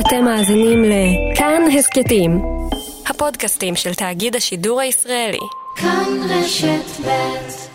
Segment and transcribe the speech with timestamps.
[0.00, 2.42] אתם מאזינים לכאן הסכתים,
[3.06, 5.38] הפודקאסטים של תאגיד השידור הישראלי.
[5.76, 7.66] כאן רשת ב'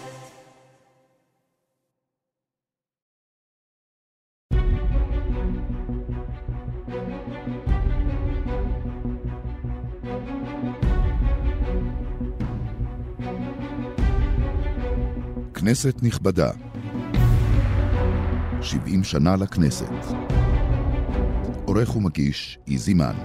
[15.54, 16.52] כנסת נכבדה,
[18.62, 20.41] 70 שנה לכנסת.
[21.72, 23.16] עורך ומגיש, איזי מן.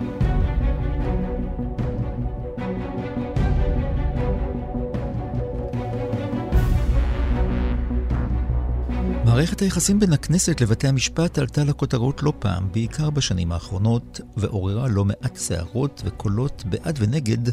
[9.24, 15.04] מערכת היחסים בין הכנסת לבתי המשפט עלתה לכותרות לא פעם, בעיקר בשנים האחרונות, ועוררה לא
[15.04, 17.51] מעט סערות וקולות בעד ונגד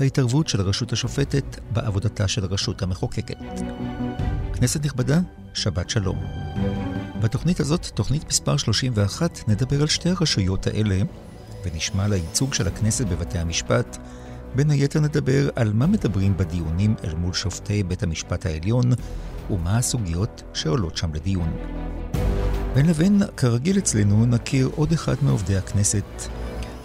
[0.00, 3.60] ההתערבות של הרשות השופטת בעבודתה של הרשות המחוקקת.
[4.54, 5.20] כנסת נכבדה,
[5.54, 6.18] שבת שלום.
[7.24, 11.00] בתוכנית הזאת, תוכנית מספר 31, נדבר על שתי הרשויות האלה,
[11.64, 13.98] ונשמע על הייצוג של הכנסת בבתי המשפט.
[14.54, 18.92] בין היתר נדבר על מה מדברים בדיונים אל מול שופטי בית המשפט העליון,
[19.50, 21.56] ומה הסוגיות שעולות שם לדיון.
[22.74, 26.04] בין לבין, כרגיל אצלנו, נכיר עוד אחד מעובדי הכנסת.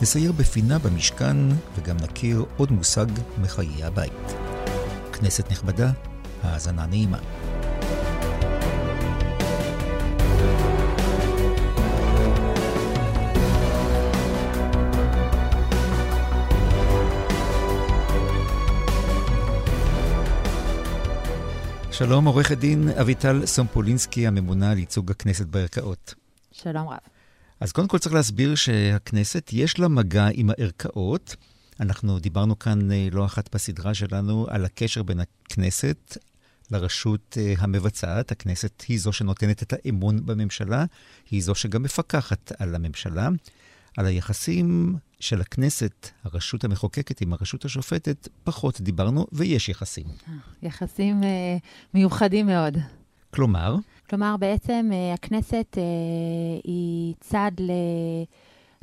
[0.01, 1.37] נסייר בפינה במשכן,
[1.77, 3.07] וגם נכיר עוד מושג
[3.41, 4.33] מחיי הבית.
[5.13, 5.91] כנסת נכבדה,
[6.43, 7.38] האזנה נעימה.
[21.99, 26.13] שלום, עורכת דין אביטל סומפולינסקי, הממונה על ייצוג הכנסת בערכאות.
[26.51, 26.97] שלום רב.
[27.59, 31.35] אז קודם כל צריך להסביר שהכנסת, יש לה מגע עם הערכאות.
[31.79, 36.17] אנחנו דיברנו כאן אה, לא אחת בסדרה שלנו על הקשר בין הכנסת
[36.71, 38.31] לרשות אה, המבצעת.
[38.31, 40.85] הכנסת היא זו שנותנת את האמון בממשלה,
[41.31, 43.29] היא זו שגם מפקחת על הממשלה.
[43.97, 50.05] על היחסים של הכנסת, הרשות המחוקקת עם הרשות השופטת, פחות דיברנו, ויש יחסים.
[50.61, 51.25] יחסים uh,
[51.93, 52.77] מיוחדים מאוד.
[53.33, 53.75] כלומר?
[54.09, 57.71] כלומר, בעצם uh, הכנסת uh, היא צד ל...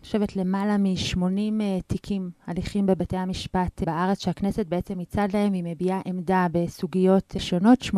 [0.01, 1.19] חושבת, למעלה מ-80
[1.61, 7.83] אה, תיקים, הליכים בבתי המשפט בארץ, שהכנסת בעצם מצד להם, היא מביעה עמדה בסוגיות שונות.
[7.83, 7.95] 85%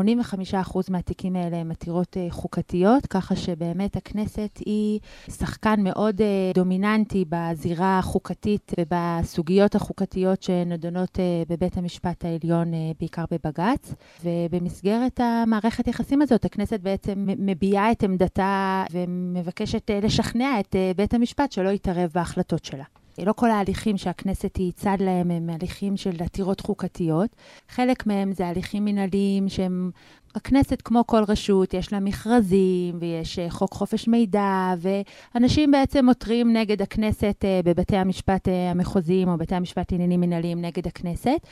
[0.91, 5.01] מהתיקים האלה הם עתירות אה, חוקתיות, ככה שבאמת הכנסת היא
[5.31, 12.71] שחקן מאוד אה, דומיננטי בזירה החוקתית ובסוגיות החוקתיות שנדונות בבית המשפט העליון,
[13.01, 13.95] בעיקר בבג"ץ.
[14.25, 21.69] ובמסגרת המערכת יחסים הזאת, הכנסת בעצם מביעה את עמדתה ומבקשת לשכנע את בית המשפט שלא
[21.69, 21.88] יתערב.
[21.89, 22.85] להתערב בהחלטות שלה.
[23.19, 27.31] לא כל ההליכים שהכנסת היא צד להם הם הליכים של עתירות חוקתיות.
[27.69, 29.91] חלק מהם זה הליכים מנהליים שהם...
[30.35, 36.53] הכנסת, כמו כל רשות, יש לה מכרזים ויש אה, חוק חופש מידע, ואנשים בעצם עותרים
[36.53, 41.47] נגד הכנסת אה, בבתי המשפט אה, המחוזיים או בתי המשפט לעניינים מנהליים נגד הכנסת.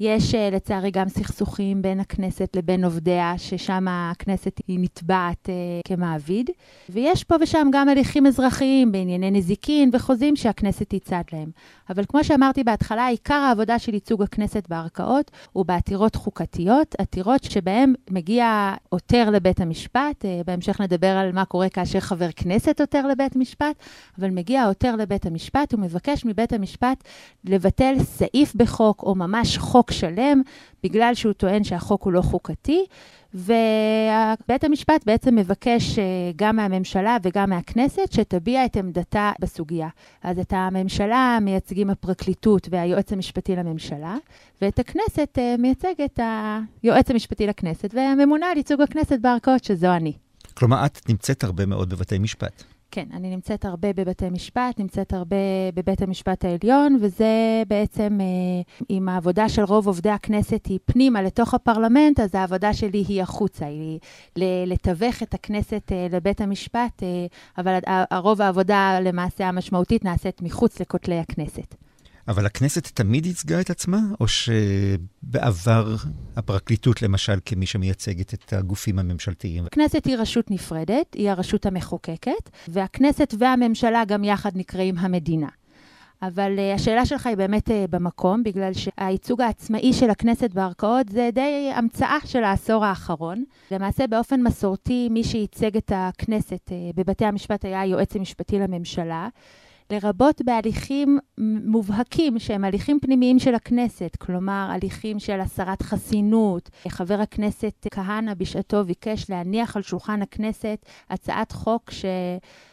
[0.00, 6.50] יש אה, לצערי גם סכסוכים בין הכנסת לבין עובדיה, ששם הכנסת היא נתבעת uh, כמעביד.
[6.88, 11.50] ויש פה ושם גם הליכים אזרחיים בענייני נזיקין וחוזים שהכנסת היא צד להם.
[11.90, 17.94] אבל כמו שאמרתי בהתחלה, עיקר העבודה של ייצוג הכנסת בערכאות הוא בעתירות חוקתיות, עתירות שבהן
[18.10, 23.36] מגיע עותר לבית המשפט, uh, בהמשך נדבר על מה קורה כאשר חבר כנסת עותר לבית
[23.36, 23.76] משפט,
[24.18, 27.04] אבל מגיע העותר לבית המשפט ומבקש מבית המשפט
[27.44, 30.42] לבטל סעיף בחוק או ממש חוק חוק שלם,
[30.84, 32.84] בגלל שהוא טוען שהחוק הוא לא חוקתי,
[33.34, 36.04] ובית המשפט בעצם מבקש אה,
[36.36, 39.88] גם מהממשלה וגם מהכנסת שתביע את עמדתה בסוגיה.
[40.22, 44.16] אז את הממשלה מייצגים הפרקליטות והיועץ המשפטי לממשלה,
[44.62, 46.20] ואת הכנסת אה, מייצג את
[46.82, 50.12] היועץ המשפטי לכנסת והממונה על ייצוג הכנסת בערכאות, שזו אני.
[50.54, 52.64] כלומר, את נמצאת הרבה מאוד בבתי משפט.
[52.90, 55.36] כן, אני נמצאת הרבה בבתי משפט, נמצאת הרבה
[55.74, 61.54] בבית המשפט העליון, וזה בעצם, אה, אם העבודה של רוב עובדי הכנסת היא פנימה לתוך
[61.54, 63.98] הפרלמנט, אז העבודה שלי היא החוצה, היא
[64.66, 67.26] לתווך את הכנסת אה, לבית המשפט, אה,
[67.58, 71.87] אבל הרוב העבודה למעשה המשמעותית נעשית מחוץ לכותלי הכנסת.
[72.28, 75.96] אבל הכנסת תמיד ייצגה את עצמה, או שבעבר
[76.36, 79.66] הפרקליטות, למשל, כמי שמייצגת את הגופים הממשלתיים?
[79.66, 85.48] הכנסת היא רשות נפרדת, היא הרשות המחוקקת, והכנסת והממשלה גם יחד נקראים המדינה.
[86.22, 91.30] אבל uh, השאלה שלך היא באמת uh, במקום, בגלל שהייצוג העצמאי של הכנסת בערכאות זה
[91.32, 93.44] די המצאה של העשור האחרון.
[93.70, 99.28] למעשה, באופן מסורתי, מי שייצג את הכנסת uh, בבתי המשפט היה היועץ המשפטי לממשלה.
[99.90, 101.18] לרבות בהליכים
[101.64, 106.70] מובהקים שהם הליכים פנימיים של הכנסת, כלומר הליכים של הסרת חסינות.
[106.88, 112.04] חבר הכנסת כהנא בשעתו ביקש להניח על שולחן הכנסת הצעת חוק ש...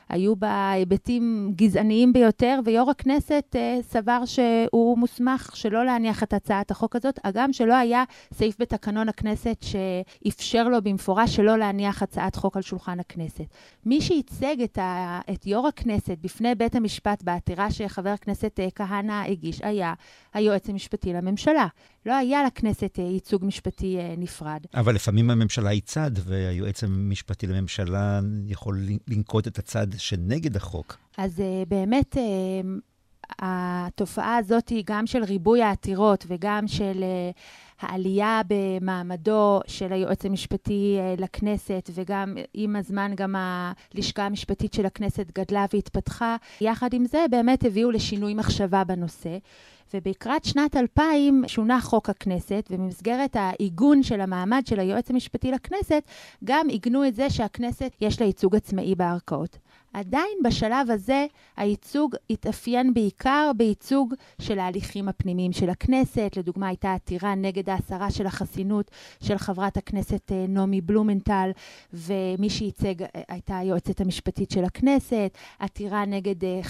[0.10, 6.72] היו בה היבטים גזעניים ביותר, ויו"ר הכנסת אה, סבר שהוא מוסמך שלא להניח את הצעת
[6.72, 8.04] החוק הזאת, הגם שלא היה
[8.34, 13.46] סעיף בתקנון הכנסת שאפשר לו במפורש שלא להניח הצעת חוק על שולחן הכנסת.
[13.86, 19.24] מי שייצג את, ה, את יו"ר הכנסת בפני בית המשפט בעתירה שחבר הכנסת אה, כהנא
[19.28, 19.94] הגיש, היה
[20.34, 21.68] היועץ המשפטי לממשלה.
[22.06, 24.60] לא היה לכנסת אה, ייצוג משפטי אה, נפרד.
[24.74, 30.98] אבל לפעמים הממשלה היא צד, והיועץ המשפטי לממשלה יכול לנקוט את הצד שנגד החוק.
[31.18, 32.18] אז באמת...
[33.40, 40.98] התופעה הזאת היא גם של ריבוי העתירות וגם של uh, העלייה במעמדו של היועץ המשפטי
[41.18, 46.36] לכנסת, וגם עם הזמן גם הלשכה המשפטית של הכנסת גדלה והתפתחה.
[46.62, 49.38] יחד עם זה, באמת הביאו לשינוי מחשבה בנושא.
[49.94, 56.04] ובקרת שנת 2000 שונה חוק הכנסת, ובמסגרת העיגון של המעמד של היועץ המשפטי לכנסת,
[56.44, 59.58] גם עיגנו את זה שהכנסת יש לה ייצוג עצמאי בערכאות.
[59.96, 61.26] עדיין בשלב הזה
[61.58, 66.32] הייצוג התאפיין בעיקר בייצוג של ההליכים הפנימיים של הכנסת.
[66.38, 68.92] לדוגמה, הייתה עתירה נגד ההסרה של החסינות
[69.24, 71.50] של חברת הכנסת אה, נעמי בלומנטל,
[71.94, 76.62] ומי שייצג אה, הייתה היועצת המשפטית של הכנסת, עתירה נגד אה,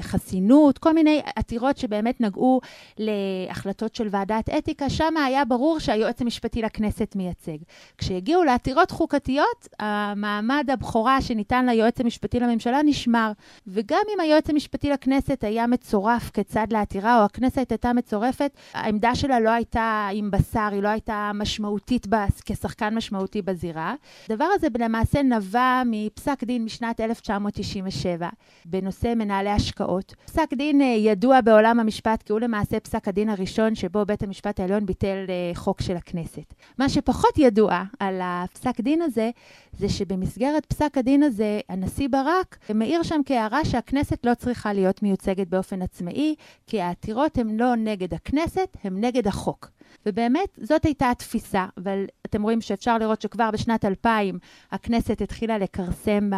[0.00, 2.60] חסינות, כל מיני עתירות שבאמת נגעו
[2.98, 7.58] להחלטות של ועדת אתיקה, שם היה ברור שהיועץ המשפטי לכנסת מייצג.
[7.98, 13.32] כשהגיעו לעתירות חוקתיות, המעמד הבכורה שניתן ליועץ המשפטי לממשלה נשמר.
[13.66, 19.40] וגם אם היועץ המשפטי לכנסת היה מצורף כצד לעתירה, או הכנסת הייתה מצורפת, העמדה שלה
[19.40, 23.94] לא הייתה עם בשר, היא לא הייתה משמעותית בס, כשחקן משמעותי בזירה.
[24.28, 28.28] הדבר הזה למעשה נבע מפסק דין משנת 1997
[28.64, 30.14] בנושא מנהלי השקעות.
[30.24, 34.60] פסק דין אה, ידוע בעולם המשפט כי הוא למעשה פסק הדין הראשון שבו בית המשפט
[34.60, 36.54] העליון ביטל אה, חוק של הכנסת.
[36.78, 39.30] מה שפחות ידוע על הפסק דין הזה,
[39.78, 45.48] זה שבמסגרת פסק הדין הזה, הנשיא ברק מעיר שם כהערה שהכנסת לא צריכה להיות מיוצגת
[45.48, 46.34] באופן עצמאי,
[46.66, 49.70] כי העתירות הן לא נגד הכנסת, הן נגד החוק.
[50.06, 54.38] ובאמת, זאת הייתה התפיסה, אבל אתם רואים שאפשר לראות שכבר בשנת 2000
[54.72, 56.30] הכנסת התחילה לכרסם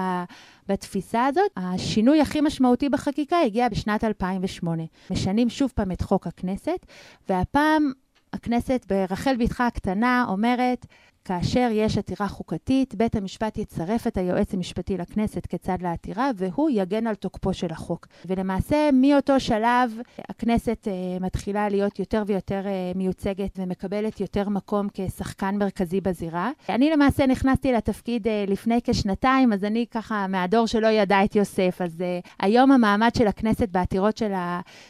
[0.69, 1.50] בתפיסה הזאת.
[1.56, 4.82] השינוי הכי משמעותי בחקיקה הגיע בשנת 2008.
[5.11, 6.87] משנים שוב פעם את חוק הכנסת,
[7.29, 7.93] והפעם
[8.32, 10.87] הכנסת ברחל בתך הקטנה אומרת,
[11.25, 17.06] כאשר יש עתירה חוקתית, בית המשפט יצרף את היועץ המשפטי לכנסת כצד לעתירה, והוא יגן
[17.06, 18.06] על תוקפו של החוק.
[18.26, 19.93] ולמעשה, מאותו שלב,
[20.29, 26.50] הכנסת uh, מתחילה להיות יותר ויותר uh, מיוצגת ומקבלת יותר מקום כשחקן מרכזי בזירה.
[26.69, 31.81] אני למעשה נכנסתי לתפקיד uh, לפני כשנתיים, אז אני ככה מהדור שלא ידע את יוסף.
[31.81, 34.32] אז uh, היום המעמד של הכנסת בעתירות של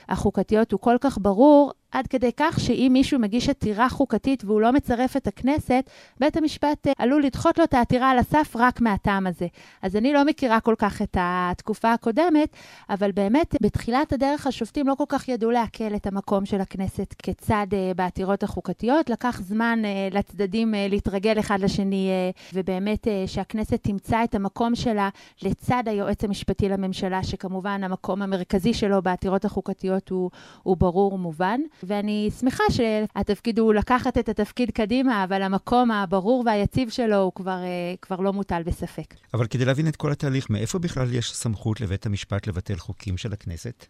[0.08, 4.72] החוקתיות הוא כל כך ברור, עד כדי כך שאם מישהו מגיש עתירה חוקתית והוא לא
[4.72, 5.90] מצרף את הכנסת,
[6.20, 9.46] בית המשפט אה, עלול לדחות לו את העתירה על הסף רק מהטעם הזה.
[9.82, 12.48] אז אני לא מכירה כל כך את התקופה הקודמת,
[12.90, 17.66] אבל באמת, בתחילת הדרך השופטים לא כל כך ידעו לעכל את המקום של הכנסת כצד
[17.70, 19.10] uh, בעתירות החוקתיות.
[19.10, 22.10] לקח זמן uh, לצדדים להתרגל אחד לשני,
[22.54, 25.08] ובאמת שהכנסת תמצא את המקום שלה
[25.42, 30.30] לצד היועץ המשפטי לממשלה, שכמובן המקום המרכזי שלו בעתירות החוקתיות הוא,
[30.62, 31.60] הוא ברור ומובן.
[31.82, 37.62] ואני שמחה שהתפקיד הוא לקחת את התפקיד קדימה, אבל המקום הברור והיציב שלו הוא כבר,
[37.62, 39.14] אה, כבר לא מוטל בספק.
[39.34, 43.32] אבל כדי להבין את כל התהליך, מאיפה בכלל יש סמכות לבית המשפט לבטל חוקים של
[43.32, 43.86] הכנסת?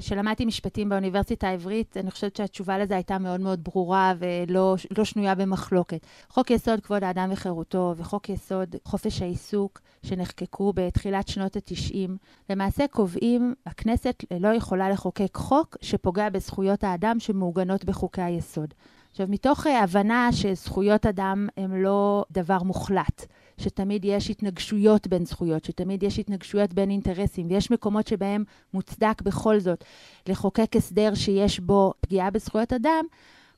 [0.00, 5.34] כשלמדתי משפטים באוניברסיטה העברית, אני חושבת שהתשובה לזה הייתה מאוד מאוד ברורה ולא לא שנויה
[5.34, 6.06] במחלוקת.
[6.28, 12.10] חוק יסוד כבוד האדם וחירותו וחוק יסוד חופש העיסוק, שנחקקו בתחילת שנות ה-90,
[12.50, 18.74] למעשה קובעים, הכנסת לא יכולה לחוקק חוק שפוגע בזכויות האדם שמעוגנות בחוקי היסוד.
[19.12, 23.26] עכשיו, מתוך הבנה שזכויות אדם הן לא דבר מוחלט,
[23.58, 29.60] שתמיד יש התנגשויות בין זכויות, שתמיד יש התנגשויות בין אינטרסים, ויש מקומות שבהם מוצדק בכל
[29.60, 29.84] זאת
[30.28, 33.04] לחוקק הסדר שיש בו פגיעה בזכויות אדם,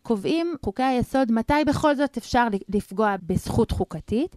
[0.02, 4.37] קובעים חוקי היסוד מתי בכל זאת אפשר לפגוע בזכות חוקתית.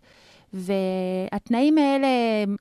[0.53, 2.07] והתנאים האלה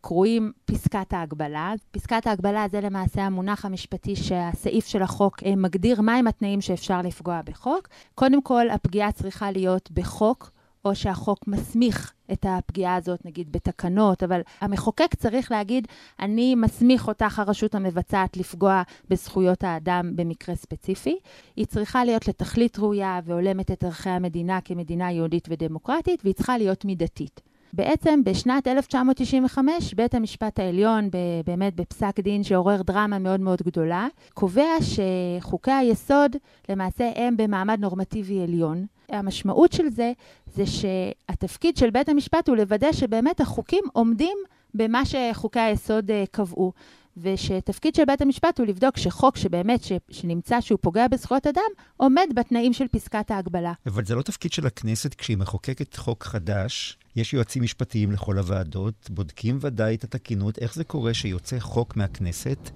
[0.01, 1.73] קרויים פסקת ההגבלה.
[1.91, 7.41] פסקת ההגבלה זה למעשה המונח המשפטי שהסעיף של החוק אה, מגדיר מהם התנאים שאפשר לפגוע
[7.45, 7.89] בחוק.
[8.15, 10.51] קודם כל, הפגיעה צריכה להיות בחוק,
[10.85, 15.89] או שהחוק מסמיך את הפגיעה הזאת, נגיד, בתקנות, אבל המחוקק צריך להגיד,
[16.21, 21.19] אני מסמיך אותך, הרשות המבצעת, לפגוע בזכויות האדם במקרה ספציפי.
[21.57, 26.85] היא צריכה להיות לתכלית ראויה והולמת את ערכי המדינה כמדינה יהודית ודמוקרטית, והיא צריכה להיות
[26.85, 27.41] מידתית.
[27.77, 31.11] בעצם בשנת 1995 בית המשפט העליון,
[31.47, 36.37] באמת בפסק דין שעורר דרמה מאוד מאוד גדולה, קובע שחוקי היסוד
[36.69, 38.87] למעשה הם במעמד נורמטיבי עליון.
[39.09, 40.13] המשמעות של זה,
[40.55, 44.39] זה שהתפקיד של בית המשפט הוא לוודא שבאמת החוקים עומדים
[44.75, 46.73] במה שחוקי היסוד אה, קבעו.
[47.17, 51.63] ושתפקיד של בית המשפט הוא לבדוק שחוק שבאמת, ש, שנמצא שהוא פוגע בזכויות אדם,
[51.97, 53.73] עומד בתנאים של פסקת ההגבלה.
[53.87, 56.99] אבל זה לא תפקיד של הכנסת כשהיא מחוקקת חוק חדש.
[57.17, 60.59] יש יועצים משפטיים לכל הוועדות, בודקים ודאי את התקינות.
[60.59, 62.71] איך זה קורה שיוצא חוק מהכנסת,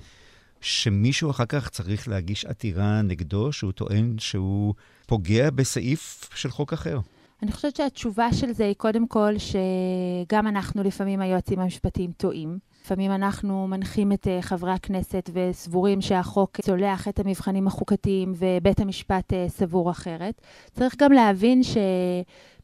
[0.61, 4.75] שמישהו אחר כך צריך להגיש עתירה נגדו, שהוא טוען שהוא
[5.07, 6.99] פוגע בסעיף של חוק אחר?
[7.43, 12.59] אני חושבת שהתשובה של זה היא קודם כל שגם אנחנו לפעמים היועצים המשפטיים טועים.
[12.85, 19.33] לפעמים אנחנו מנחים את uh, חברי הכנסת וסבורים שהחוק צולח את המבחנים החוקתיים ובית המשפט
[19.33, 20.41] uh, סבור אחרת.
[20.73, 21.77] צריך גם להבין ש...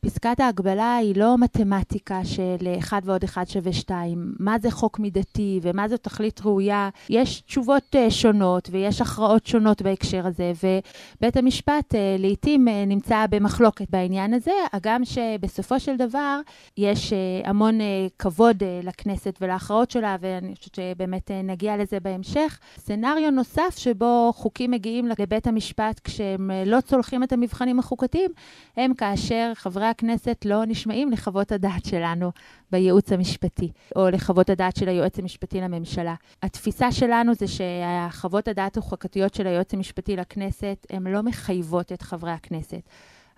[0.06, 4.32] פסקת ההגבלה היא לא מתמטיקה של 1 ועוד 1 שווה 2.
[4.38, 6.88] מה זה חוק מידתי ומה זו תכלית ראויה?
[7.10, 13.26] יש תשובות uh, שונות ויש הכרעות שונות בהקשר הזה, ובית המשפט uh, לעתים uh, נמצא
[13.30, 16.40] במחלוקת בעניין הזה, הגם שבסופו של דבר
[16.76, 17.12] יש
[17.44, 17.78] המון
[18.18, 22.58] כבוד לכנסת ולהכרעות שלה, ואני חושבת שבאמת נגיע לזה בהמשך.
[22.78, 28.30] סצנריו נוסף שבו חוקים מגיעים לבית המשפט כשהם לא צולחים את המבחנים החוקתיים,
[28.76, 32.32] הם כאשר חברי הכנסת לא נשמעים לחוות הדעת שלנו
[32.70, 36.14] בייעוץ המשפטי, או לחוות הדעת של היועץ המשפטי לממשלה.
[36.42, 42.30] התפיסה שלנו זה שהחוות הדעת החוקתיות של היועץ המשפטי לכנסת, הן לא מחייבות את חברי
[42.30, 42.82] הכנסת.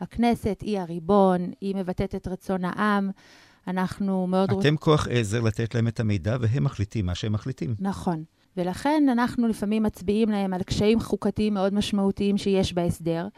[0.00, 3.10] הכנסת היא הריבון, היא מבטאת את רצון העם.
[3.68, 4.50] אנחנו מאוד...
[4.50, 4.82] אתם רוצ...
[4.82, 7.74] כוח עזר לתת להם את המידע, והם מחליטים מה שהם מחליטים.
[7.80, 8.24] נכון.
[8.56, 13.28] ולכן אנחנו לפעמים מצביעים להם על קשיים חוקתיים מאוד משמעותיים שיש בהסדר,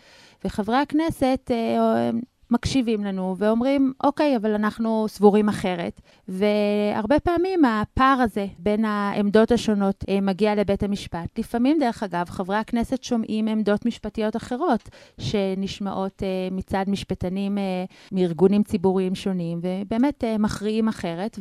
[0.44, 2.10] וחברי הכנסת אה,
[2.50, 6.00] מקשיבים לנו ואומרים, אוקיי, אבל אנחנו סבורים אחרת.
[6.28, 11.38] והרבה פעמים הפער הזה בין העמדות השונות אה, מגיע לבית המשפט.
[11.38, 14.88] לפעמים, דרך אגב, חברי הכנסת שומעים עמדות משפטיות אחרות
[15.20, 21.38] שנשמעות אה, מצד משפטנים אה, מארגונים ציבוריים שונים, ובאמת מכריעים אחרת.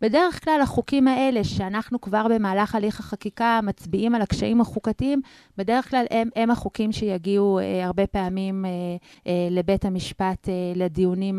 [0.00, 5.20] ובדרך כלל החוקים האלה, שאנחנו כבר במהלך הליך החקיקה מצביעים על הקשיים החוקתיים,
[5.56, 8.64] בדרך כלל הם, הם החוקים שיגיעו הרבה פעמים
[9.50, 10.37] לבית המשפט.
[10.38, 11.38] נוגעת אה, לדיונים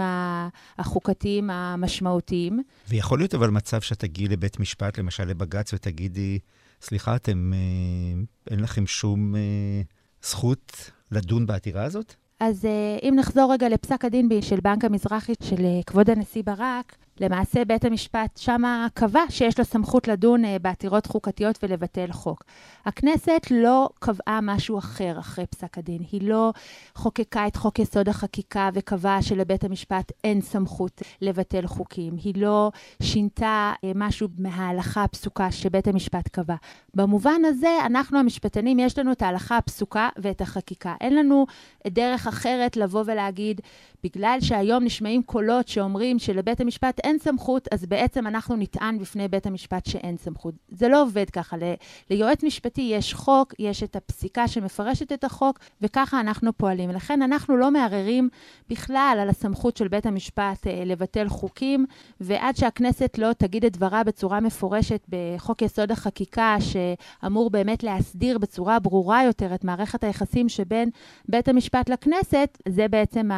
[0.78, 2.60] החוקתיים המשמעותיים.
[2.88, 6.40] ויכול להיות אבל מצב שאת תגיעי לבית משפט, למשל לבג"ץ, ותגידי,
[6.82, 9.82] סליחה, אתם, אה, אין לכם שום אה,
[10.22, 12.16] זכות לדון בעתירה הזאת?
[12.40, 12.66] אז
[13.04, 18.38] אם נחזור רגע לפסק הדין של בנק המזרחי של כבוד הנשיא ברק, למעשה בית המשפט
[18.38, 22.44] שמה קבע שיש לו סמכות לדון uh, בעתירות חוקתיות ולבטל חוק.
[22.86, 26.02] הכנסת לא קבעה משהו אחר אחרי פסק הדין.
[26.12, 26.54] היא לא
[26.96, 32.14] חוקקה את חוק יסוד החקיקה וקבעה שלבית המשפט אין סמכות לבטל חוקים.
[32.24, 32.72] היא לא
[33.02, 36.56] שינתה uh, משהו מההלכה הפסוקה שבית המשפט קבע.
[36.94, 40.96] במובן הזה, אנחנו המשפטנים, יש לנו את ההלכה הפסוקה ואת החקיקה.
[41.02, 41.46] אין לנו
[41.88, 43.62] דרך אחרת לבוא ולהגיד,
[44.04, 49.46] בגלל שהיום נשמעים קולות שאומרים שלבית המשפט אין סמכות, אז בעצם אנחנו נטען בפני בית
[49.46, 50.56] המשפט שאין סמכות.
[50.70, 51.58] זה לא עובד ככה.
[51.58, 51.74] ל-
[52.10, 56.90] ליועץ משפטי יש חוק, יש את הפסיקה שמפרשת את החוק, וככה אנחנו פועלים.
[56.90, 58.30] לכן אנחנו לא מערערים
[58.70, 61.86] בכלל על הסמכות של בית המשפט אה, לבטל חוקים,
[62.22, 68.80] ועד שהכנסת לא תגיד את דברה בצורה מפורשת בחוק יסוד החקיקה, שאמור באמת להסדיר בצורה
[68.80, 70.90] ברורה יותר את מערכת היחסים שבין
[71.30, 73.30] בית המשפט לכנסת, זה בעצם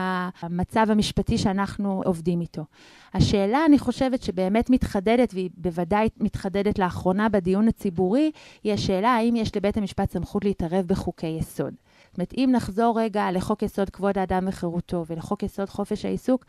[0.42, 2.66] המצב המשפטי שאנחנו עובדים איתו.
[3.14, 8.32] השאלה, אני חושבת, שבאמת מתחדדת, והיא בוודאי מתחדדת לאחרונה בדיון הציבורי,
[8.64, 11.74] היא השאלה האם יש לבית המשפט סמכות להתערב בחוקי יסוד.
[12.08, 16.46] זאת אומרת, אם נחזור רגע לחוק יסוד כבוד האדם וחירותו ולחוק יסוד חופש העיסוק,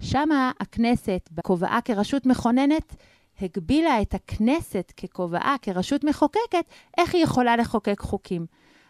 [0.00, 2.96] שמה הכנסת, בכובעה כרשות מכוננת,
[3.40, 6.64] הגבילה את הכנסת ככובעה, כרשות מחוקקת,
[6.98, 8.46] איך היא יכולה לחוקק חוקים.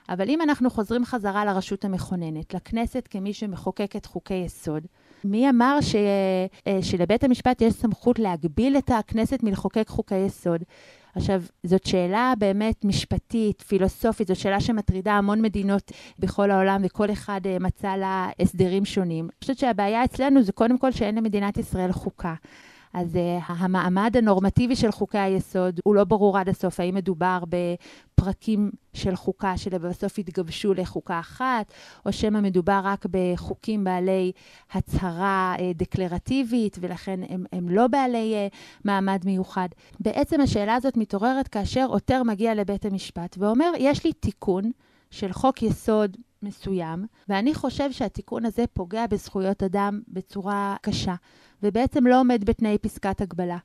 [0.09, 4.87] אבל אם אנחנו חוזרים חזרה לרשות המכוננת, לכנסת כמי שמחוקקת חוקי יסוד,
[5.26, 5.95] מי אמר ש...
[6.66, 10.62] אה, שלבית המשפט יש סמכות להגביל את הכנסת מלחוקק חוקי יסוד?
[11.14, 17.40] עכשיו, זאת שאלה באמת משפטית, פילוסופית, זאת שאלה שמטרידה המון מדינות בכל העולם, וכל אחד
[17.47, 19.25] אה, מצא לה הסדרים שונים.
[19.25, 22.35] אני חושבת שהבעיה אצלנו זה קודם כל שאין למדינת ישראל חוקה.
[22.93, 28.71] אז uh, המעמד הנורמטיבי של חוקי היסוד הוא לא ברור עד הסוף, האם מדובר בפרקים
[28.95, 31.73] של חוקה שלבסוף יתגבשו לחוקה אחת,
[32.07, 34.33] או שמא מדובר רק בחוקים בעלי
[34.73, 39.69] הצהרה uh, דקלרטיבית, ולכן הם, הם לא בעלי uh, מעמד מיוחד.
[40.00, 44.71] בעצם השאלה הזאת מתעוררת כאשר עותר מגיע לבית המשפט ואומר, יש לי תיקון
[45.11, 51.14] של חוק יסוד מסוים, ואני חושב שהתיקון הזה פוגע בזכויות אדם בצורה קשה.
[51.62, 53.59] ובעצם לא עומד בתנאי פסקת הגבלה.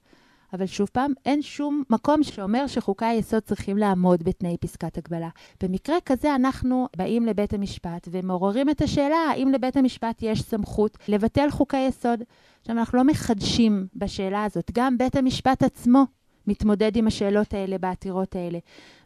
[0.54, 5.30] אבל שוב פעם, אין שום מקום שאומר שחוקי היסוד צריכים לעמוד בתנאי פסקת הגבלה.
[5.64, 11.50] במקרה כזה אנחנו באים לבית המשפט ומעוררים את השאלה האם לבית המשפט יש סמכות לבטל
[11.50, 12.24] חוקי יסוד.
[12.62, 14.72] עכשיו, אנחנו לא מחדשים בשאלה הזאת.
[14.74, 16.06] גם בית המשפט עצמו
[16.48, 18.60] מתמודד עם השאלות האלה בעתירות האלה.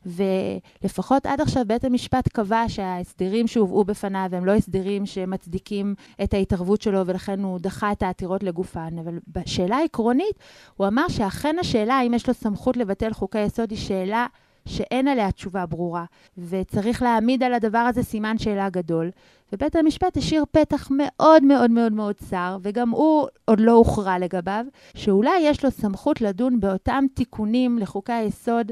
[0.06, 6.82] ולפחות עד עכשיו בית המשפט קבע שההסדרים שהובאו בפניו הם לא הסדרים שמצדיקים את ההתערבות
[6.82, 9.00] שלו, ולכן הוא דחה את העתירות לגופן.
[9.00, 10.40] אבל בשאלה העקרונית,
[10.76, 14.26] הוא אמר שאכן השאלה האם יש לו סמכות לבטל חוקי יסוד היא שאלה
[14.68, 16.06] שאין עליה תשובה ברורה,
[16.38, 19.12] וצריך להעמיד על הדבר הזה סימן שאלה גדול.
[19.54, 24.66] ובית המשפט השאיר פתח מאוד מאוד מאוד מאוד צר, וגם הוא עוד לא הוכרע לגביו,
[24.96, 28.72] שאולי יש לו סמכות לדון באותם תיקונים לחוקי היסוד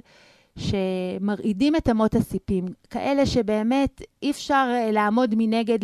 [0.57, 5.79] שמרעידים את אמות הסיפים, כאלה שבאמת אי אפשר אה, לעמוד מנגד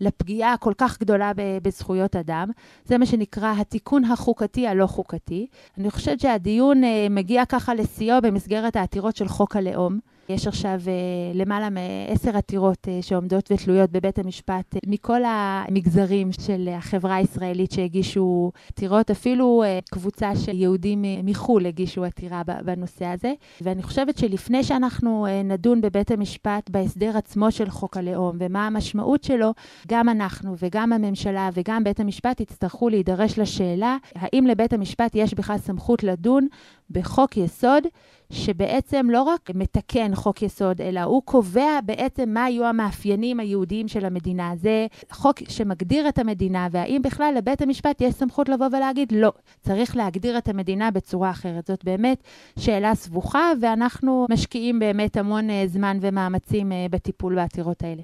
[0.00, 2.50] לפגיעה הכל כך גדולה בזכויות אדם.
[2.84, 5.46] זה מה שנקרא התיקון החוקתי הלא חוקתי.
[5.78, 9.98] אני חושבת שהדיון אה, מגיע ככה לשיאו במסגרת העתירות של חוק הלאום.
[10.34, 16.68] יש עכשיו אה, למעלה מעשר עתירות אה, שעומדות ותלויות בבית המשפט אה, מכל המגזרים של
[16.72, 23.32] החברה הישראלית שהגישו עתירות, אפילו קבוצה של יהודים מחו"ל הגישו עתירה בנושא הזה.
[23.60, 29.52] ואני חושבת שלפני שאנחנו נדון בבית המשפט בהסדר עצמו של חוק הלאום ומה המשמעות שלו,
[29.88, 35.58] גם אנחנו וגם הממשלה וגם בית המשפט יצטרכו להידרש לשאלה האם לבית המשפט יש בכלל
[35.58, 36.46] סמכות לדון
[36.90, 37.84] בחוק יסוד
[38.32, 44.04] שבעצם לא רק מתקן חוק יסוד, אלא הוא קובע בעצם מה יהיו המאפיינים היהודיים של
[44.04, 44.52] המדינה.
[44.56, 49.96] זה חוק שמגדיר את המדינה, והאם בכלל לבית המשפט יש סמכות לבוא ולהגיד, לא, צריך
[49.96, 51.66] להגדיר את המדינה בצורה אחרת.
[51.66, 52.22] זאת באמת
[52.58, 58.02] שאלה סבוכה, ואנחנו משקיעים באמת המון אה, זמן ומאמצים אה, בטיפול בעתירות האלה.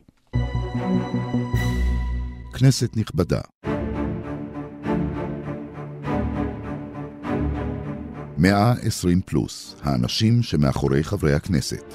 [2.59, 3.41] כנסת נכבדה
[8.39, 11.95] 120 פלוס, האנשים שמאחורי חברי הכנסת.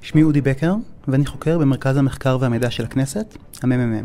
[0.00, 0.74] שמי אודי בקר,
[1.08, 4.04] ואני חוקר במרכז המחקר והמידע של הכנסת, הממ"מ.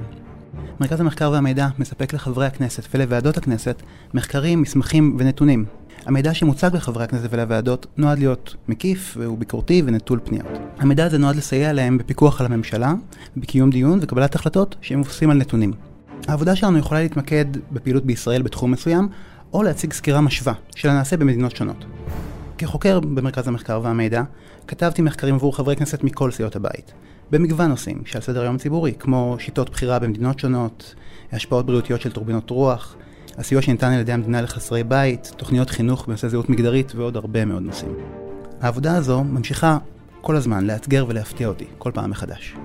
[0.80, 3.82] מרכז המחקר והמידע מספק לחברי הכנסת ולוועדות הכנסת
[4.14, 5.66] מחקרים, מסמכים ונתונים.
[6.06, 10.60] המידע שמוצג לחברי הכנסת ולוועדות נועד להיות מקיף וביקורתי ונטול פניות.
[10.78, 12.94] המידע הזה נועד לסייע להם בפיקוח על הממשלה,
[13.38, 15.74] בקיום דיון וקבלת החלטות שהם מבוססים על נתונים.
[16.28, 19.10] העבודה שלנו יכולה להתמקד בפעילות בישראל בתחום מסוים,
[19.54, 21.86] או להציג סקירה משווה של הנעשה במדינות שונות.
[22.58, 24.24] כחוקר במרכז המחקר והמידע,
[24.68, 26.94] כתבתי מחקרים עבור חברי כנסת מכל סיעות הבית,
[27.32, 30.96] במגוון נושאים שעל סדר היום ציבורי, כמו שיטות בחירה במדינות שונות,
[31.32, 32.96] השפעות בריאותיות של טורבינות רוח,
[33.38, 37.64] הסיוע שניתן על ידי המדינה לחסרי בית, תוכניות חינוך בנושא זהות מגדרית ועוד הרבה מאוד
[37.64, 37.96] נושאים.
[38.62, 39.78] העבודה הזו ממשיכה
[40.22, 42.56] כל הזמן לאתגר ולהפתיע אותי, כל פעם מחדש.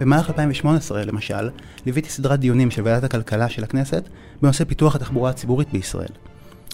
[0.00, 1.50] במהלך 2018, למשל,
[1.86, 4.08] ליוויתי סדרת דיונים של ועדת הכלכלה של הכנסת
[4.42, 6.08] בנושא פיתוח התחבורה הציבורית בישראל.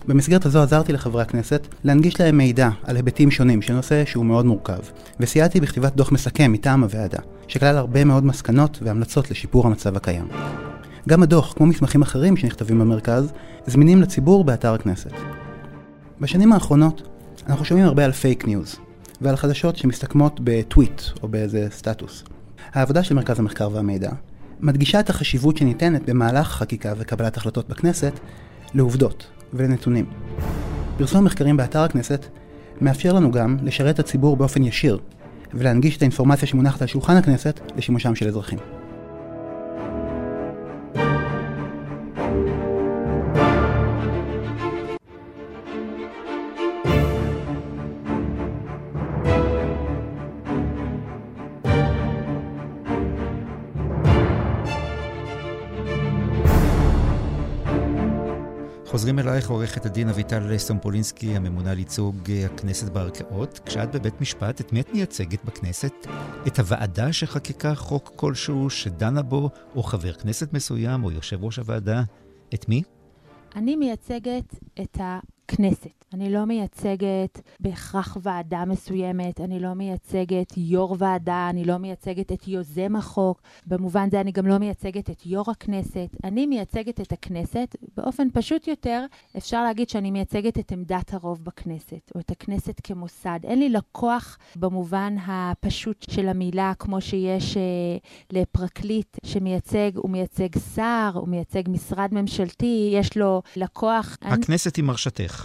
[0.06, 4.46] במסגרת הזו עזרתי לחברי הכנסת להנגיש להם מידע על היבטים שונים של נושא שהוא מאוד
[4.46, 4.78] מורכב,
[5.20, 10.28] וסייעתי בכתיבת דוח מסכם מטעם הוועדה, שכלל הרבה מאוד מסקנות והמלצות לשיפור המצב הקיים.
[11.08, 13.32] גם הדוח, כמו מסמכים אחרים שנכתבים במרכז,
[13.66, 15.12] זמינים לציבור באתר הכנסת.
[16.20, 17.08] בשנים האחרונות
[17.46, 18.76] אנחנו שומעים הרבה על fake news,
[19.20, 22.24] ועל חדשות שמסתכמות בטוויט או באיזה סטטוס.
[22.74, 24.10] העבודה של מרכז המחקר והמידע
[24.60, 28.12] מדגישה את החשיבות שניתנת במהלך חקיקה וקבלת החלטות בכנסת
[28.74, 30.04] לעובדות ולנתונים.
[30.98, 32.26] פרסום המחקרים באתר הכנסת
[32.80, 34.98] מאפשר לנו גם לשרת את הציבור באופן ישיר
[35.54, 38.58] ולהנגיש את האינפורמציה שמונחת על שולחן הכנסת לשימושם של אזרחים.
[58.92, 63.60] חוזרים אלייך עורכת הדין אביטל סומפולינסקי, הממונה על ייצוג הכנסת בערכאות.
[63.66, 65.92] כשאת בבית משפט, את מי את מייצגת בכנסת?
[66.46, 72.02] את הוועדה שחקקה חוק כלשהו שדנה בו, או חבר כנסת מסוים, או יושב ראש הוועדה?
[72.54, 72.82] את מי?
[73.56, 74.98] אני מייצגת את
[75.44, 76.02] הכנסת.
[76.14, 82.48] אני לא מייצגת בהכרח ועדה מסוימת, אני לא מייצגת יו"ר ועדה, אני לא מייצגת את
[82.48, 87.76] יוזם החוק, במובן זה אני גם לא מייצגת את יו"ר הכנסת, אני מייצגת את הכנסת.
[87.96, 89.04] באופן פשוט יותר,
[89.36, 93.38] אפשר להגיד שאני מייצגת את עמדת הרוב בכנסת, או את הכנסת כמוסד.
[93.44, 97.62] אין לי לקוח במובן הפשוט של המילה, כמו שיש אה,
[98.30, 104.18] לפרקליט שמייצג, הוא מייצג שר, הוא מייצג משרד ממשלתי, יש לו לקוח...
[104.22, 104.82] הכנסת אני...
[104.82, 105.41] היא מרשתך.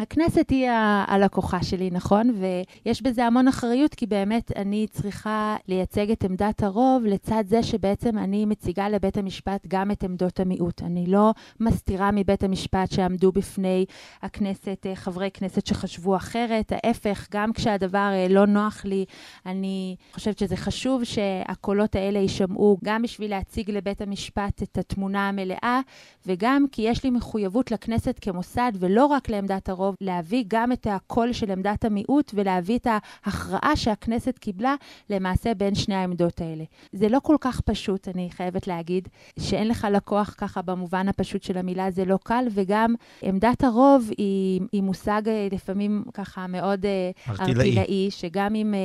[0.00, 0.68] הכנסת היא
[1.06, 2.30] הלקוחה שלי, נכון?
[2.40, 8.18] ויש בזה המון אחריות, כי באמת אני צריכה לייצג את עמדת הרוב, לצד זה שבעצם
[8.18, 10.82] אני מציגה לבית המשפט גם את עמדות המיעוט.
[10.82, 13.84] אני לא מסתירה מבית המשפט שעמדו בפני
[14.22, 16.72] הכנסת אה, חברי כנסת שחשבו אחרת.
[16.72, 19.04] ההפך, גם כשהדבר אה, לא נוח לי,
[19.46, 25.80] אני חושבת שזה חשוב שהקולות האלה יישמעו, גם בשביל להציג לבית המשפט את התמונה המלאה,
[26.26, 29.89] וגם כי יש לי מחויבות לכנסת כמוסד, ולא רק לעמדת הרוב.
[29.90, 32.86] הרוב, להביא גם את הקול של עמדת המיעוט ולהביא את
[33.24, 34.74] ההכרעה שהכנסת קיבלה
[35.10, 36.64] למעשה בין שני העמדות האלה.
[36.92, 41.58] זה לא כל כך פשוט, אני חייבת להגיד, שאין לך לקוח ככה במובן הפשוט של
[41.58, 46.86] המילה, זה לא קל, וגם עמדת הרוב היא, היא מושג אה, לפעמים ככה מאוד
[47.28, 48.78] ארטילאי, שגם אם אה,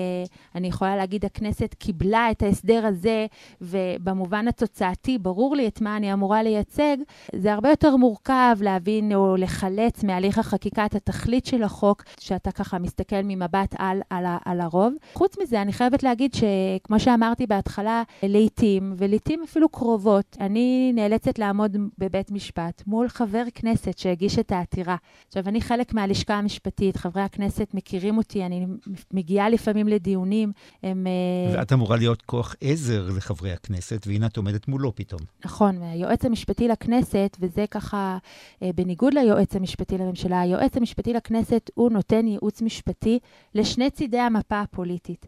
[0.56, 3.26] אני יכולה להגיד, הכנסת קיבלה את ההסדר הזה,
[3.62, 6.98] ובמובן התוצאתי ברור לי את מה אני אמורה לייצג,
[7.36, 12.80] זה הרבה יותר מורכב להבין או לחלץ מהליך החקיקה את התכלית של החוק, שאתה ככה
[12.80, 14.94] מסתכל ממבט על, על, על הרוב.
[15.14, 21.78] חוץ מזה, אני חייבת להגיד שכמו שאמרתי בהתחלה, לעתים, ולעתים אפילו קרובות, אני נאלצת לעמוד
[21.98, 24.96] בבית משפט מול חבר כנסת שהגיש את העתירה.
[25.28, 28.66] עכשיו, אני חלק מהלשכה המשפטית, חברי הכנסת מכירים אותי, אני
[29.14, 30.52] מגיעה לפעמים לדיונים,
[30.84, 31.08] הם...
[31.08, 35.22] אה, ואת אמורה להיות כוח עזר לחברי הכנסת, והנה את עומדת מולו פתאום.
[35.46, 38.18] נכון, היועץ המשפטי לכנסת, וזה ככה,
[38.64, 43.20] אה, בניגוד ליועץ המשפטי לממשלה, היועץ המשפטי לכנסת הוא נותן ייעוץ משפטי
[43.56, 45.26] לשני צידי המפה הפוליטית.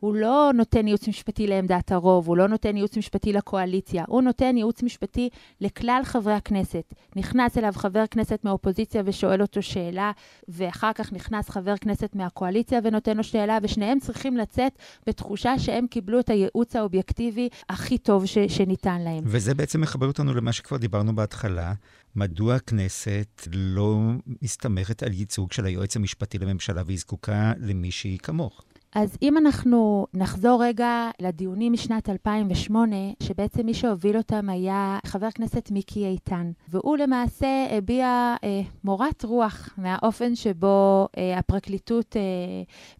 [0.00, 4.56] הוא לא נותן ייעוץ משפטי לעמדת הרוב, הוא לא נותן ייעוץ משפטי לקואליציה, הוא נותן
[4.56, 5.28] ייעוץ משפטי
[5.60, 6.94] לכלל חברי הכנסת.
[7.16, 10.12] נכנס אליו חבר כנסת מהאופוזיציה ושואל אותו שאלה,
[10.48, 14.72] ואחר כך נכנס חבר כנסת מהקואליציה ונותן לו שאלה, ושניהם צריכים לצאת
[15.06, 19.22] בתחושה שהם קיבלו את הייעוץ האובייקטיבי הכי טוב ש- שניתן להם.
[19.26, 21.72] וזה בעצם מחבר אותנו למה שכבר דיברנו בהתחלה.
[22.16, 24.00] מדוע הכנסת לא
[24.42, 28.62] מסתמכת על ייצוג של היועץ המשפטי לממשלה והיא זקוקה למישהי כמוך?
[28.94, 35.70] אז אם אנחנו נחזור רגע לדיונים משנת 2008, שבעצם מי שהוביל אותם היה חבר הכנסת
[35.70, 42.22] מיקי איתן, והוא למעשה הביע אה, מורת רוח מהאופן שבו אה, הפרקליטות אה,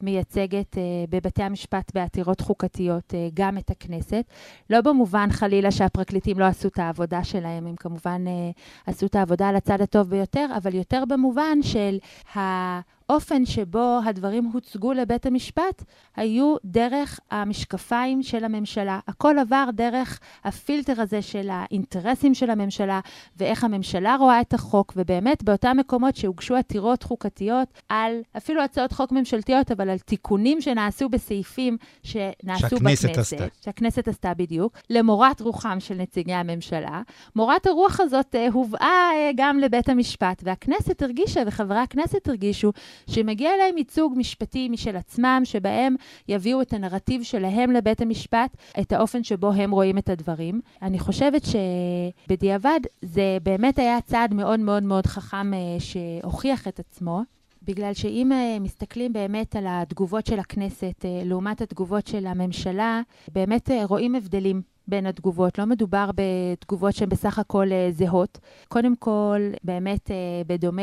[0.03, 4.25] מייצגת אה, בבתי המשפט בעתירות חוקתיות אה, גם את הכנסת.
[4.71, 8.51] לא במובן חלילה שהפרקליטים לא עשו את העבודה שלהם, הם כמובן אה,
[8.87, 11.99] עשו את העבודה על הצד הטוב ביותר, אבל יותר במובן של
[12.37, 12.41] ה...
[13.11, 15.85] האופן שבו הדברים הוצגו לבית המשפט
[16.17, 18.99] היו דרך המשקפיים של הממשלה.
[19.09, 23.01] הכל עבר דרך הפילטר הזה של האינטרסים של הממשלה
[23.37, 29.13] ואיך הממשלה רואה את החוק, ובאמת באותם מקומות שהוגשו עתירות חוקתיות על אפילו הצעות חוק
[29.13, 33.19] ממשלתיות, אבל על תיקונים שנעשו בסעיפים שנעשו שהכנסת בכנסת.
[33.19, 33.45] עשתה.
[33.65, 37.03] שהכנסת עשתה בדיוק, למורת רוחם של נציגי הממשלה.
[37.37, 42.73] מורת הרוח הזאת uh, הובאה uh, גם לבית המשפט, והכנסת הרגישה וחברי הכנסת הרגישו
[43.07, 45.97] שמגיע להם ייצוג משפטי משל עצמם, שבהם
[46.29, 50.61] יביאו את הנרטיב שלהם לבית המשפט, את האופן שבו הם רואים את הדברים.
[50.83, 57.23] אני חושבת שבדיעבד זה באמת היה צעד מאוד מאוד מאוד חכם אה, שהוכיח את עצמו.
[57.63, 63.01] בגלל שאם uh, מסתכלים באמת על התגובות של הכנסת uh, לעומת התגובות של הממשלה,
[63.33, 65.59] באמת רואים הבדלים בין התגובות.
[65.59, 68.39] לא מדובר בתגובות שהן בסך הכל uh, זהות.
[68.69, 70.13] קודם כל, באמת, uh,
[70.47, 70.83] בדומה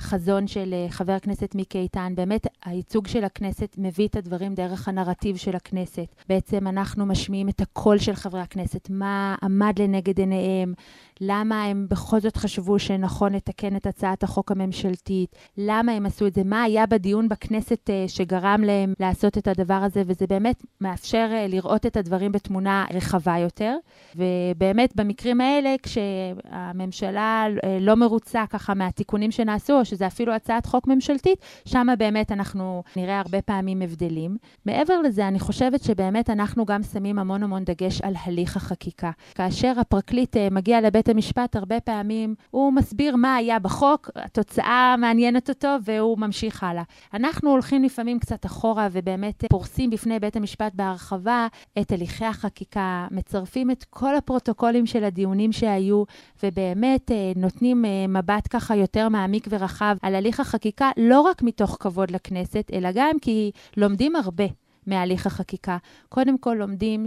[0.00, 4.88] לחזון של uh, חבר הכנסת מיקי איתן, באמת הייצוג של הכנסת מביא את הדברים דרך
[4.88, 6.06] הנרטיב של הכנסת.
[6.28, 10.74] בעצם אנחנו משמיעים את הקול של חברי הכנסת, מה עמד לנגד עיניהם,
[11.20, 16.34] למה הם בכל זאת חשבו שנכון לתקן את הצעת החוק הממשלתית, למה הם עשו את
[16.34, 21.28] זה, מה היה בדיון בכנסת uh, שגרם להם לעשות את הדבר הזה, וזה באמת מאפשר
[21.30, 23.76] uh, לראות את הדברים בתמונה רחבה יותר.
[24.16, 30.86] ובאמת, במקרים האלה, כשהממשלה uh, לא מרוצה ככה מהתיקונים שנעשו, או שזה אפילו הצעת חוק
[30.86, 34.36] ממשלתית, שם באמת אנחנו נראה הרבה פעמים הבדלים.
[34.66, 39.10] מעבר לזה, אני חושבת שבאמת אנחנו גם שמים המון המון דגש על הליך החקיקה.
[39.34, 45.48] כאשר הפרקליט מגיע לבית בית המשפט הרבה פעמים, הוא מסביר מה היה בחוק, התוצאה מעניינת
[45.48, 46.82] אותו והוא ממשיך הלאה.
[47.14, 51.46] אנחנו הולכים לפעמים קצת אחורה ובאמת פורסים בפני בית המשפט בהרחבה
[51.80, 56.04] את הליכי החקיקה, מצרפים את כל הפרוטוקולים של הדיונים שהיו,
[56.42, 61.76] ובאמת אה, נותנים אה, מבט ככה יותר מעמיק ורחב על הליך החקיקה, לא רק מתוך
[61.80, 64.44] כבוד לכנסת, אלא גם כי לומדים הרבה.
[64.86, 65.76] מהליך החקיקה.
[66.08, 67.04] קודם כל לומדים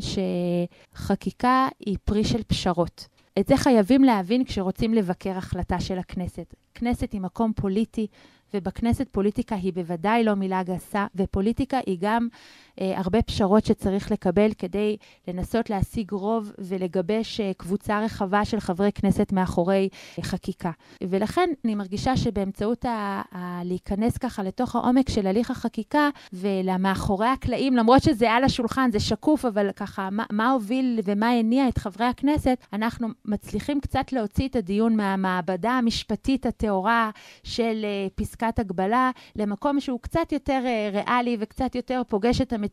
[0.94, 3.08] שחקיקה היא פרי של פשרות.
[3.40, 6.56] את זה חייבים להבין כשרוצים לבקר החלטה של הכנסת.
[6.76, 8.08] כנסת היא מקום פוליטי,
[8.54, 12.28] ובכנסת פוליטיקה היא בוודאי לא מילה גסה, ופוליטיקה היא גם
[12.80, 19.32] הרבה פשרות שצריך לקבל כדי לנסות להשיג רוב ולגבש אה, קבוצה רחבה של חברי כנסת
[19.32, 20.72] מאחורי אה, חקיקה.
[21.04, 27.76] ולכן אני מרגישה שבאמצעות ה- ה- להיכנס ככה לתוך העומק של הליך החקיקה ולמאחורי הקלעים,
[27.76, 32.06] למרות שזה על השולחן, זה שקוף, אבל ככה, מה, מה הוביל ומה הניע את חברי
[32.06, 37.10] הכנסת, אנחנו מצליחים קצת להוציא את הדיון מהמעבדה המשפטית הטהורה
[37.44, 37.86] של
[38.16, 40.64] פסקת הגבלה למקום שהוא קצת יותר
[40.94, 42.67] ריאלי וקצת יותר פוגש את המציאות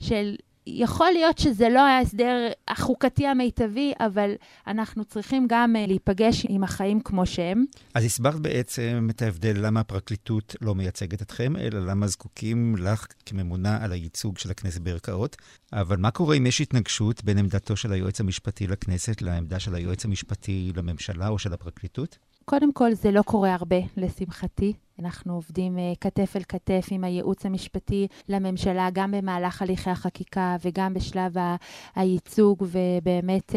[0.00, 0.34] של
[0.66, 4.30] יכול להיות שזה לא ההסדר החוקתי המיטבי, אבל
[4.66, 7.64] אנחנו צריכים גם uh, להיפגש עם החיים כמו שהם.
[7.94, 13.84] אז הסברת בעצם את ההבדל למה הפרקליטות לא מייצגת אתכם, אלא למה זקוקים לך כממונה
[13.84, 15.36] על הייצוג של הכנסת בערכאות.
[15.72, 20.04] אבל מה קורה אם יש התנגשות בין עמדתו של היועץ המשפטי לכנסת לעמדה של היועץ
[20.04, 22.18] המשפטי לממשלה או של הפרקליטות?
[22.44, 24.72] קודם כל, זה לא קורה הרבה, לשמחתי.
[24.98, 30.94] אנחנו עובדים uh, כתף אל כתף עם הייעוץ המשפטי לממשלה, גם במהלך הליכי החקיקה וגם
[30.94, 31.34] בשלב
[31.94, 33.54] הייצוג, ובאמת uh,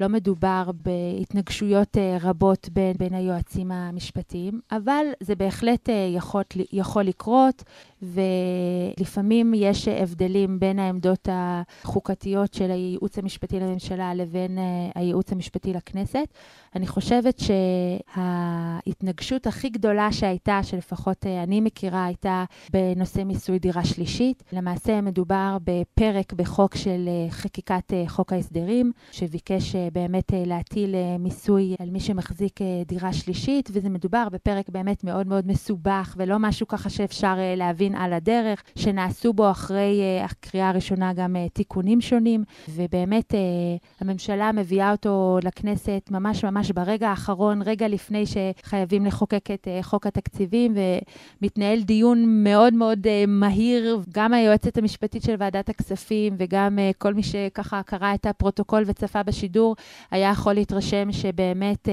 [0.00, 6.42] לא מדובר בהתנגשויות uh, רבות בין, בין היועצים המשפטיים, אבל זה בהחלט יכול,
[6.72, 7.64] יכול לקרות,
[8.02, 14.58] ולפעמים יש הבדלים בין העמדות החוקתיות של הייעוץ המשפטי לממשלה לבין
[14.94, 16.28] הייעוץ המשפטי לכנסת.
[16.76, 17.42] אני חושבת
[18.16, 24.42] שההתנגשות הכי גדולה שהייתה, שלפחות אני מכירה, הייתה בנושא מיסוי דירה שלישית.
[24.52, 32.60] למעשה מדובר בפרק בחוק של חקיקת חוק ההסדרים, שביקש באמת להטיל מיסוי על מי שמחזיק
[32.86, 38.12] דירה שלישית, וזה מדובר בפרק באמת מאוד מאוד מסובך, ולא משהו ככה שאפשר להבין על
[38.12, 43.34] הדרך, שנעשו בו אחרי הקריאה הראשונה גם תיקונים שונים, ובאמת
[44.00, 50.06] הממשלה מביאה אותו לכנסת ממש ממש ברגע האחרון, רגע לפני שחייבים לחוקק את חוק
[50.40, 50.74] התקציבים,
[51.40, 57.14] ומתנהל דיון מאוד מאוד uh, מהיר, גם היועצת המשפטית של ועדת הכספים וגם uh, כל
[57.14, 59.76] מי שככה קרא את הפרוטוקול וצפה בשידור,
[60.10, 61.88] היה יכול להתרשם שבאמת...
[61.88, 61.90] Uh,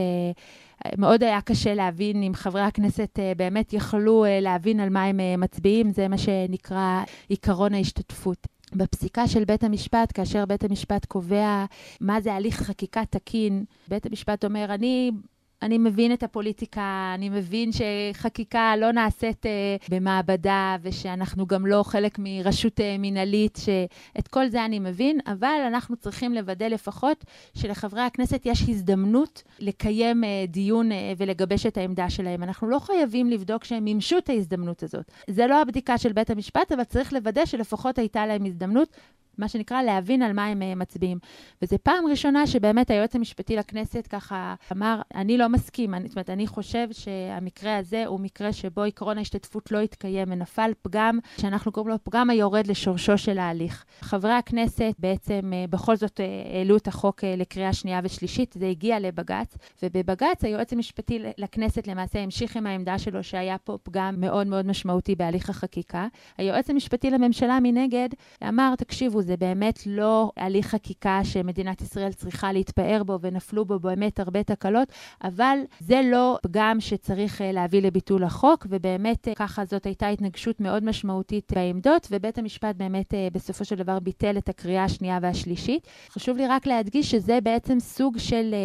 [0.97, 6.07] מאוד היה קשה להבין אם חברי הכנסת באמת יכלו להבין על מה הם מצביעים, זה
[6.07, 8.47] מה שנקרא עיקרון ההשתתפות.
[8.75, 11.65] בפסיקה של בית המשפט, כאשר בית המשפט קובע
[12.01, 15.11] מה זה הליך חקיקה תקין, בית המשפט אומר, אני
[15.61, 19.49] אני מבין את הפוליטיקה, אני מבין שחקיקה לא נעשית uh,
[19.89, 25.95] במעבדה ושאנחנו גם לא חלק מרשות uh, מינהלית, שאת כל זה אני מבין, אבל אנחנו
[25.95, 32.43] צריכים לוודא לפחות שלחברי הכנסת יש הזדמנות לקיים uh, דיון uh, ולגבש את העמדה שלהם.
[32.43, 35.11] אנחנו לא חייבים לבדוק שהם מימשו את ההזדמנות הזאת.
[35.29, 38.97] זה לא הבדיקה של בית המשפט, אבל צריך לוודא שלפחות הייתה להם הזדמנות.
[39.37, 41.19] מה שנקרא להבין על מה הם מצביעים.
[41.61, 46.29] וזו פעם ראשונה שבאמת היועץ המשפטי לכנסת ככה אמר, אני לא מסכים, אני, זאת אומרת,
[46.29, 51.91] אני חושב שהמקרה הזה הוא מקרה שבו עקרון ההשתתפות לא התקיים ונפל פגם, שאנחנו קוראים
[51.91, 53.85] לו פגם היורד לשורשו של ההליך.
[54.01, 56.19] חברי הכנסת בעצם בכל זאת
[56.53, 62.57] העלו את החוק לקריאה שנייה ושלישית, זה הגיע לבג"ץ, ובבג"ץ היועץ המשפטי לכנסת למעשה המשיך
[62.57, 66.07] עם העמדה שלו שהיה פה פגם מאוד מאוד משמעותי בהליך החקיקה.
[66.37, 68.09] היועץ המשפטי לממשלה מנגד
[68.47, 74.19] אמר, תקשיבו, זה באמת לא הליך חקיקה שמדינת ישראל צריכה להתפאר בו ונפלו בו באמת
[74.19, 74.87] הרבה תקלות,
[75.23, 81.51] אבל זה לא פגם שצריך להביא לביטול החוק, ובאמת ככה זאת הייתה התנגשות מאוד משמעותית
[81.55, 85.87] בעמדות, ובית המשפט באמת בסופו של דבר ביטל את הקריאה השנייה והשלישית.
[86.11, 88.55] חשוב לי רק להדגיש שזה בעצם סוג של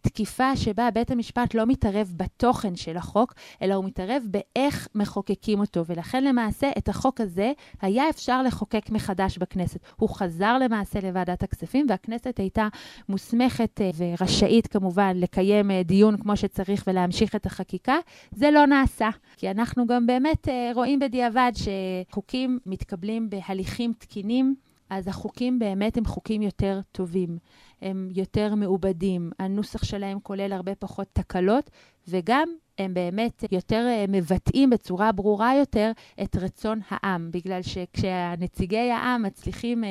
[0.00, 5.86] תקיפה שבה בית המשפט לא מתערב בתוכן של החוק, אלא הוא מתערב באיך מחוקקים אותו,
[5.86, 9.80] ולכן למעשה את החוק הזה היה אפשר לחוקק מחדש בכנסת.
[9.96, 12.68] הוא חזר למעשה לוועדת הכספים, והכנסת הייתה
[13.08, 17.96] מוסמכת ורשאית כמובן לקיים דיון כמו שצריך ולהמשיך את החקיקה.
[18.30, 24.54] זה לא נעשה, כי אנחנו גם באמת רואים בדיעבד שחוקים מתקבלים בהליכים תקינים.
[24.90, 27.38] אז החוקים באמת הם חוקים יותר טובים,
[27.82, 31.70] הם יותר מעובדים, הנוסח שלהם כולל הרבה פחות תקלות,
[32.08, 35.90] וגם הם באמת יותר מבטאים בצורה ברורה יותר
[36.22, 39.84] את רצון העם, בגלל שכשהנציגי העם מצליחים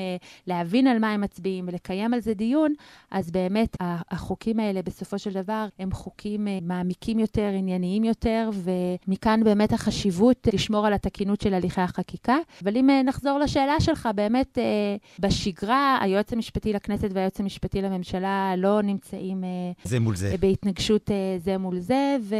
[0.48, 2.74] להבין על מה הם מצביעים ולקיים על זה דיון,
[3.12, 9.74] אז באמת החוקים האלה בסופו של דבר הם חוקים מעמיקים יותר, ענייניים יותר, ומכאן באמת
[9.74, 12.38] החשיבות לשמור על התקינות של הליכי החקיקה.
[12.64, 14.58] אבל אם נחזור לשאלה שלך, באמת
[15.20, 19.44] בשגרה היועץ המשפטי לכנסת והיועץ המשפטי לממשלה לא נמצאים
[19.84, 20.36] זה מול זה.
[20.40, 22.36] בהתנגשות זה מול זה, ו...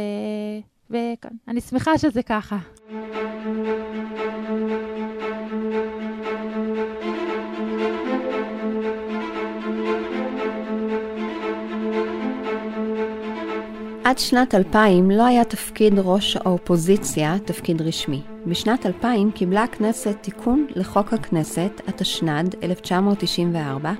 [0.90, 2.58] ואני שמחה שזה ככה.
[14.04, 18.22] עד שנת 2000 לא היה תפקיד ראש האופוזיציה תפקיד רשמי.
[18.46, 23.92] בשנת 2000 קיבלה הכנסת תיקון לחוק הכנסת, התשנ"ד 1994,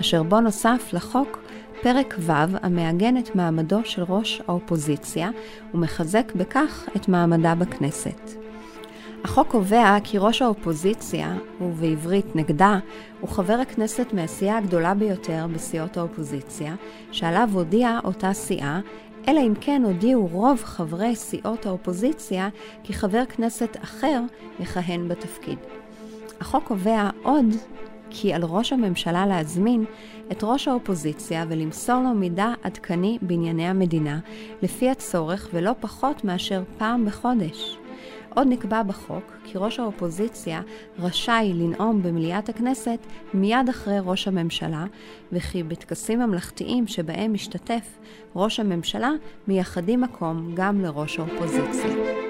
[0.00, 1.41] אשר בו נוסף לחוק
[1.82, 5.30] פרק ו' המעגן את מעמדו של ראש האופוזיציה
[5.74, 8.30] ומחזק בכך את מעמדה בכנסת.
[9.24, 12.78] החוק קובע כי ראש האופוזיציה, ובעברית נגדה,
[13.20, 16.74] הוא חבר הכנסת מהסיעה הגדולה ביותר בסיעות האופוזיציה,
[17.12, 18.80] שעליו הודיעה אותה סיעה,
[19.28, 22.48] אלא אם כן הודיעו רוב חברי סיעות האופוזיציה
[22.82, 24.20] כי חבר כנסת אחר
[24.60, 25.58] יכהן בתפקיד.
[26.40, 27.46] החוק קובע עוד
[28.14, 29.84] כי על ראש הממשלה להזמין
[30.32, 34.18] את ראש האופוזיציה ולמסור לו מידע עדכני בענייני המדינה,
[34.62, 37.78] לפי הצורך ולא פחות מאשר פעם בחודש.
[38.34, 40.60] עוד נקבע בחוק כי ראש האופוזיציה
[40.98, 42.98] רשאי לנאום במליאת הכנסת
[43.34, 44.84] מיד אחרי ראש הממשלה,
[45.32, 47.98] וכי בטקסים ממלכתיים שבהם משתתף
[48.36, 49.10] ראש הממשלה
[49.48, 52.21] מייחדים מקום גם לראש האופוזיציה.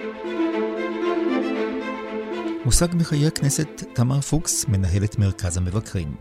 [2.65, 6.15] מושג מחיי הכנסת תמר פוקס, מנהלת מרכז המבקרים.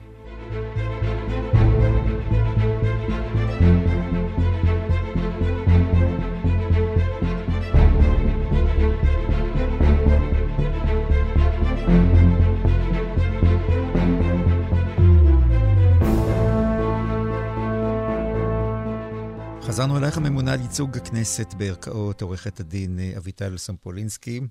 [19.62, 24.42] חזרנו אלייך הממונה על ייצוג הכנסת בערכאות, עורכת הדין אה, אביטל סמפולינסקי.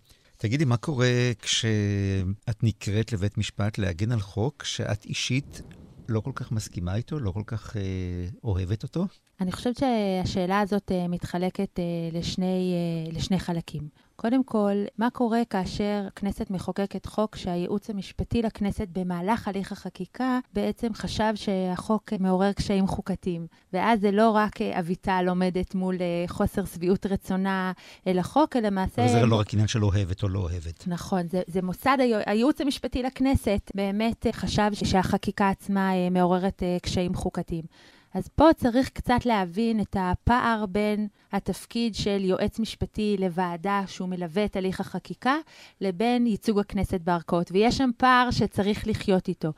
[0.40, 5.62] תגידי, מה קורה כשאת נקראת לבית משפט להגן על חוק שאת אישית
[6.08, 7.82] לא כל כך מסכימה איתו, לא כל כך אה,
[8.44, 9.06] אוהבת אותו?
[9.40, 11.84] אני חושבת שהשאלה הזאת אה, מתחלקת אה,
[12.18, 13.88] לשני, אה, לשני חלקים.
[14.20, 20.94] קודם כל, מה קורה כאשר הכנסת מחוקקת חוק שהייעוץ המשפטי לכנסת במהלך הליך החקיקה בעצם
[20.94, 23.46] חשב שהחוק מעורר קשיים חוקתיים.
[23.72, 25.94] ואז זה לא רק אביטל עומדת מול
[26.26, 27.72] חוסר שביעות רצונה
[28.06, 29.02] אל החוק, אלא למעשה...
[29.02, 30.84] וזה לא רק עניין של אוהבת או לא אוהבת.
[30.86, 37.64] נכון, זה, זה מוסד, הייעוץ המשפטי לכנסת באמת חשב שהחקיקה עצמה מעוררת קשיים חוקתיים.
[38.14, 44.44] אז פה צריך קצת להבין את הפער בין התפקיד של יועץ משפטי לוועדה שהוא מלווה
[44.44, 45.34] את הליך החקיקה,
[45.80, 47.52] לבין ייצוג הכנסת בערכאות.
[47.52, 49.52] ויש שם פער שצריך לחיות איתו.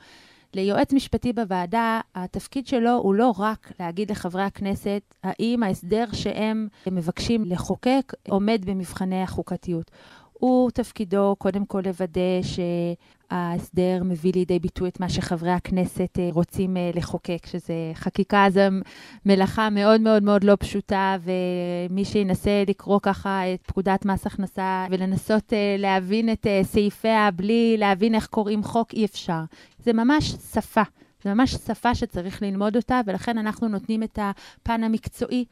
[0.53, 7.45] ליועץ משפטי בוועדה, התפקיד שלו הוא לא רק להגיד לחברי הכנסת האם ההסדר שהם מבקשים
[7.45, 9.91] לחוקק עומד במבחני החוקתיות.
[10.33, 12.41] הוא תפקידו קודם כל לוודא
[13.33, 18.61] שההסדר מביא לידי ביטוי את מה שחברי הכנסת אה, רוצים אה, לחוקק, שזה חקיקה זו
[19.25, 25.53] מלאכה מאוד מאוד מאוד לא פשוטה, ומי שינסה לקרוא ככה את פקודת מס הכנסה ולנסות
[25.53, 29.41] אה, להבין את סעיפיה בלי להבין איך קוראים חוק, אי אפשר.
[29.79, 30.83] זה ממש שפה.
[31.23, 35.45] זה ממש שפה שצריך ללמוד אותה, ולכן אנחנו נותנים את הפן המקצועי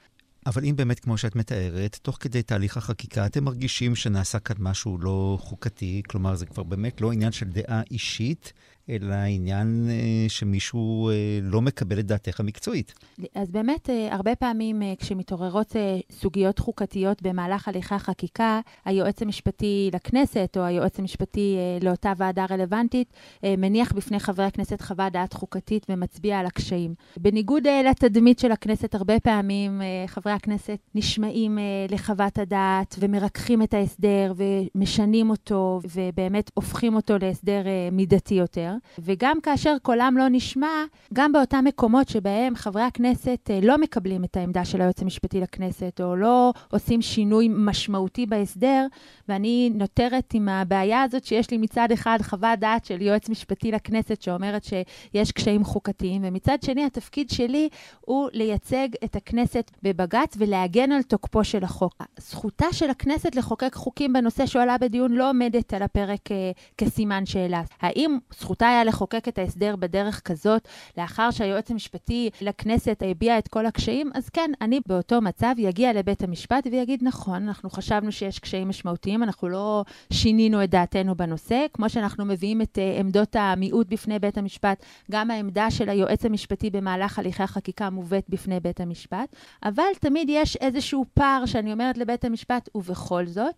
[0.45, 4.97] אבל אם באמת, כמו שאת מתארת, תוך כדי תהליך החקיקה אתם מרגישים שנעשה כאן משהו
[4.97, 8.53] לא חוקתי, כלומר זה כבר באמת לא עניין של דעה אישית,
[8.89, 12.93] אלא עניין אה, שמישהו אה, לא מקבל את דעתך המקצועית.
[13.35, 15.75] אז באמת, אה, הרבה פעמים כשמתעוררות
[16.11, 23.13] סוגיות חוקתיות במהלך הליכי החקיקה, היועץ המשפטי לכנסת או היועץ המשפטי לאותה ועדה רלוונטית
[23.43, 26.93] מניח בפני חברי הכנסת חוות דעת חוקתית ומצביע על הקשיים.
[27.17, 31.57] בניגוד לתדמית של הכנסת, הרבה פעמים חברי הכנסת נשמעים
[31.89, 38.70] לחוות הדעת ומרככים את ההסדר ומשנים אותו ובאמת הופכים אותו להסדר מידתי יותר.
[38.99, 44.37] וגם כאשר קולם לא נשמע, גם באותם מקומות שבהם חברי הכנסת אה, לא מקבלים את
[44.37, 48.87] העמדה של היועץ המשפטי לכנסת, או לא עושים שינוי משמעותי בהסדר,
[49.29, 54.21] ואני נותרת עם הבעיה הזאת שיש לי מצד אחד חוות דעת של יועץ משפטי לכנסת
[54.21, 57.69] שאומרת שיש קשיים חוקתיים, ומצד שני התפקיד שלי
[58.01, 62.03] הוא לייצג את הכנסת בבג"ץ ולהגן על תוקפו של החוק.
[62.19, 67.61] זכותה של הכנסת לחוקק חוקים בנושא שעולה בדיון לא עומדת על הפרק אה, כסימן שאלה.
[67.81, 68.17] האם
[68.61, 74.11] זכותה היה לחוקק את ההסדר בדרך כזאת, לאחר שהיועץ המשפטי לכנסת הביע את כל הקשיים?
[74.13, 79.23] אז כן, אני באותו מצב יגיע לבית המשפט ויגיד, נכון, אנחנו חשבנו שיש קשיים משמעותיים,
[79.23, 81.65] אנחנו לא שינינו את דעתנו בנושא.
[81.73, 86.69] כמו שאנחנו מביאים את uh, עמדות המיעוט בפני בית המשפט, גם העמדה של היועץ המשפטי
[86.69, 89.35] במהלך הליכי החקיקה מובאת בפני בית המשפט.
[89.63, 93.55] אבל תמיד יש איזשהו פער שאני אומרת לבית המשפט, ובכל זאת,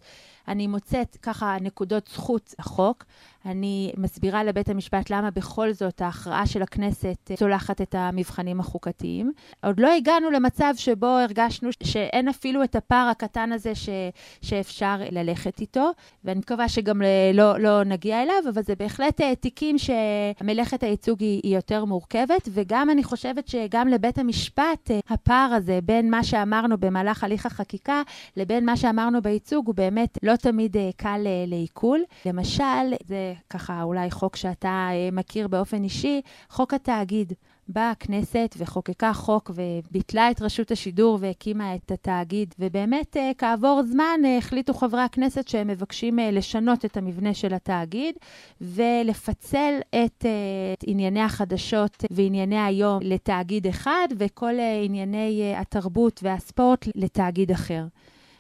[0.48, 3.04] אני מוצאת ככה נקודות זכות החוק.
[3.46, 9.32] אני מסבירה לבית המשפט למה בכל זאת ההכרעה של הכנסת צולחת את המבחנים החוקתיים.
[9.64, 13.90] עוד לא הגענו למצב שבו הרגשנו שאין אפילו את הפער הקטן הזה ש,
[14.42, 15.92] שאפשר ללכת איתו,
[16.24, 17.02] ואני מקווה שגם
[17.34, 22.50] לא, לא נגיע אליו, אבל זה בהחלט אה, תיקים שמלאכת הייצוג היא, היא יותר מורכבת,
[22.52, 28.02] וגם אני חושבת שגם לבית המשפט אה, הפער הזה בין מה שאמרנו במהלך הליך החקיקה
[28.38, 32.00] לבין מה שאמרנו בייצוג הוא באמת לא תמיד אה, קל לעיכול.
[32.26, 37.34] למשל, זה ככה אולי חוק שאתה אה, מכיר באופן אישי, חוק התאגיד.
[37.68, 44.20] באה הכנסת וחוקקה חוק וביטלה את רשות השידור והקימה את התאגיד, ובאמת אה, כעבור זמן
[44.26, 48.16] אה, החליטו חברי הכנסת שהם מבקשים לשנות את המבנה של התאגיד
[48.62, 50.26] ולפצל את,
[50.74, 54.54] את ענייני החדשות וענייני היום לתאגיד אחד, וכל
[54.84, 57.84] ענייני התרבות והספורט לתאגיד אחר.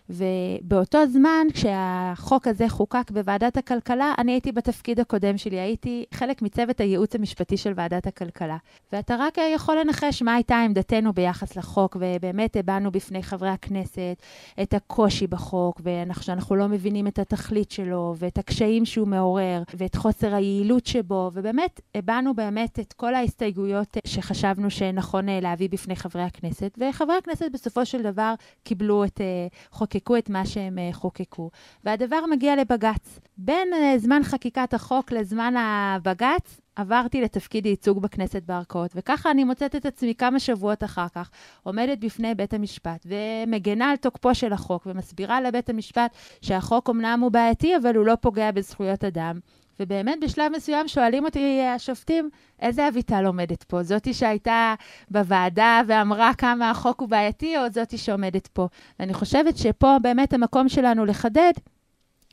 [0.09, 6.79] ובאותו זמן, כשהחוק הזה חוקק בוועדת הכלכלה, אני הייתי בתפקיד הקודם שלי, הייתי חלק מצוות
[6.79, 8.57] הייעוץ המשפטי של ועדת הכלכלה.
[8.91, 14.21] ואתה רק יכול לנחש מה הייתה עמדתנו ביחס לחוק, ובאמת הבענו בפני חברי הכנסת
[14.61, 20.35] את הקושי בחוק, ושאנחנו לא מבינים את התכלית שלו, ואת הקשיים שהוא מעורר, ואת חוסר
[20.35, 27.15] היעילות שבו, ובאמת הבענו באמת את כל ההסתייגויות שחשבנו שנכון להביא בפני חברי הכנסת, וחברי
[27.15, 28.33] הכנסת בסופו של דבר
[28.63, 31.49] קיבלו את אה, חוק חוקקו את מה שהם uh, חוקקו.
[31.83, 33.19] והדבר מגיע לבג"ץ.
[33.37, 39.75] בין uh, זמן חקיקת החוק לזמן הבג"ץ, עברתי לתפקיד ייצוג בכנסת בערכאות, וככה אני מוצאת
[39.75, 41.29] את עצמי כמה שבועות אחר כך,
[41.63, 47.31] עומדת בפני בית המשפט ומגנה על תוקפו של החוק, ומסבירה לבית המשפט שהחוק אמנם הוא
[47.31, 49.39] בעייתי, אבל הוא לא פוגע בזכויות אדם.
[49.80, 53.84] ובאמת בשלב מסוים שואלים אותי השופטים, איזה אביטל עומדת פה?
[53.84, 54.76] זאתי שהייתה
[55.11, 58.67] בוועדה ואמרה כמה החוק הוא בעייתי, או זאתי שעומדת פה?
[58.99, 61.53] ואני חושבת שפה באמת המקום שלנו לחדד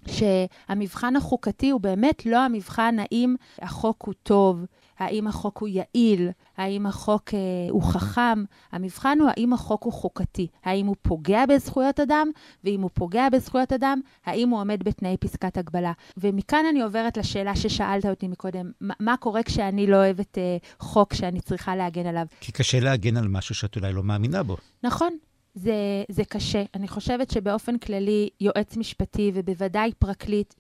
[0.07, 4.65] שהמבחן החוקתי הוא באמת לא המבחן האם החוק הוא טוב,
[5.01, 7.39] האם החוק הוא יעיל, האם החוק אה,
[7.71, 8.45] הוא חכם.
[8.73, 12.29] המבחן הוא האם החוק הוא חוקתי, האם הוא פוגע בזכויות אדם,
[12.65, 15.93] ואם הוא פוגע בזכויות אדם, האם הוא עומד בתנאי פסקת הגבלה.
[16.17, 21.15] ומכאן אני עוברת לשאלה ששאלת אותי מקודם, מה, מה קורה כשאני לא אוהבת אה, חוק
[21.15, 22.27] שאני צריכה להגן עליו?
[22.41, 24.57] כי קשה להגן על משהו שאת אולי לא מאמינה בו.
[24.83, 25.17] נכון,
[25.55, 25.75] זה,
[26.09, 26.65] זה קשה.
[26.75, 30.55] אני חושבת שבאופן כללי, יועץ משפטי ובוודאי פרקליט,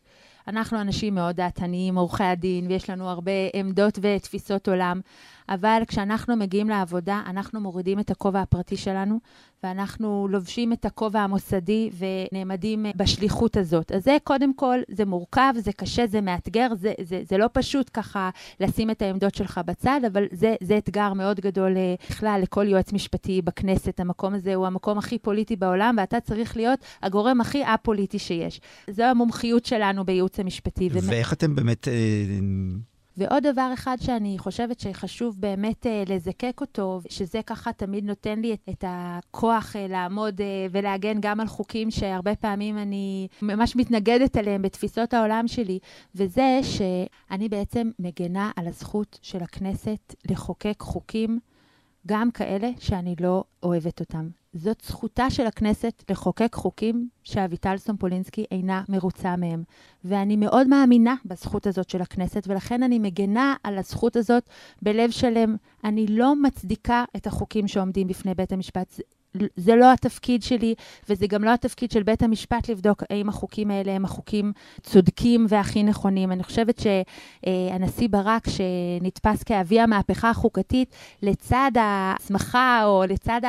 [0.50, 5.00] אנחנו אנשים מאוד דעתניים, עורכי הדין, ויש לנו הרבה עמדות ותפיסות עולם,
[5.50, 9.18] אבל כשאנחנו מגיעים לעבודה, אנחנו מורידים את הכובע הפרטי שלנו,
[9.62, 13.92] ואנחנו לובשים את הכובע המוסדי ונעמדים בשליחות הזאת.
[13.92, 17.90] אז זה קודם כל, זה מורכב, זה קשה, זה מאתגר, זה, זה, זה לא פשוט
[17.94, 18.30] ככה
[18.60, 22.92] לשים את העמדות שלך בצד, אבל זה, זה אתגר מאוד גדול אה, בכלל לכל יועץ
[22.92, 24.00] משפטי בכנסת.
[24.00, 28.60] המקום הזה הוא המקום הכי פוליטי בעולם, ואתה צריך להיות הגורם הכי א-פוליטי שיש.
[28.90, 30.88] זו המומחיות שלנו בייעוץ המשפטי.
[30.92, 31.88] ואיך אתם באמת...
[33.20, 38.54] ועוד דבר אחד שאני חושבת שחשוב באמת אה, לזקק אותו, שזה ככה תמיד נותן לי
[38.54, 44.36] את, את הכוח אה, לעמוד אה, ולהגן גם על חוקים שהרבה פעמים אני ממש מתנגדת
[44.36, 45.78] עליהם בתפיסות העולם שלי,
[46.14, 51.38] וזה שאני בעצם מגנה על הזכות של הכנסת לחוקק חוקים,
[52.06, 54.39] גם כאלה שאני לא אוהבת אותם.
[54.52, 59.62] זאת זכותה של הכנסת לחוקק חוקים שאביטל סומפולינסקי אינה מרוצה מהם.
[60.04, 64.48] ואני מאוד מאמינה בזכות הזאת של הכנסת, ולכן אני מגנה על הזכות הזאת
[64.82, 65.56] בלב שלם.
[65.84, 69.00] אני לא מצדיקה את החוקים שעומדים בפני בית המשפט.
[69.56, 70.74] זה לא התפקיד שלי,
[71.08, 74.52] וזה גם לא התפקיד של בית המשפט לבדוק האם החוקים האלה הם החוקים
[74.82, 76.32] צודקים והכי נכונים.
[76.32, 83.40] אני חושבת שהנשיא ברק, שנתפס כאבי המהפכה החוקתית, לצד ההסמכה או לצד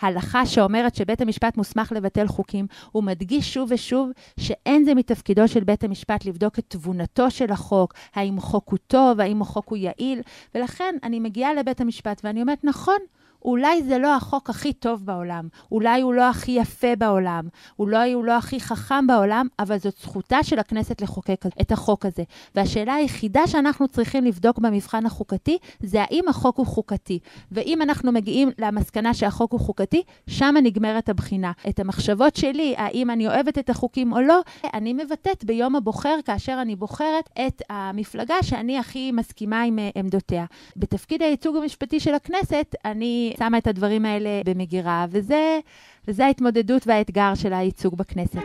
[0.00, 4.10] ההלכה שאומרת שבית המשפט מוסמך לבטל חוקים, הוא מדגיש שוב ושוב
[4.40, 9.20] שאין זה מתפקידו של בית המשפט לבדוק את תבונתו של החוק, האם חוק הוא טוב,
[9.20, 10.20] האם החוק הוא יעיל,
[10.54, 12.98] ולכן אני מגיעה לבית המשפט ואני אומרת, נכון,
[13.44, 18.24] אולי זה לא החוק הכי טוב בעולם, אולי הוא לא הכי יפה בעולם, אולי הוא
[18.24, 22.22] לא הכי חכם בעולם, אבל זאת זכותה של הכנסת לחוקק את החוק הזה.
[22.54, 27.18] והשאלה היחידה שאנחנו צריכים לבדוק במבחן החוקתי, זה האם החוק הוא חוקתי.
[27.52, 31.52] ואם אנחנו מגיעים למסקנה שהחוק הוא חוקתי, שם נגמרת הבחינה.
[31.68, 34.40] את המחשבות שלי, האם אני אוהבת את החוקים או לא,
[34.74, 40.44] אני מבטאת ביום הבוחר, כאשר אני בוחרת את המפלגה שאני הכי מסכימה עם אה, עמדותיה.
[40.76, 45.58] בתפקיד הייצוג המשפטי של הכנסת, אני שמה את הדברים האלה במגירה, וזה,
[46.08, 48.38] וזה ההתמודדות והאתגר של הייצוג בכנסת.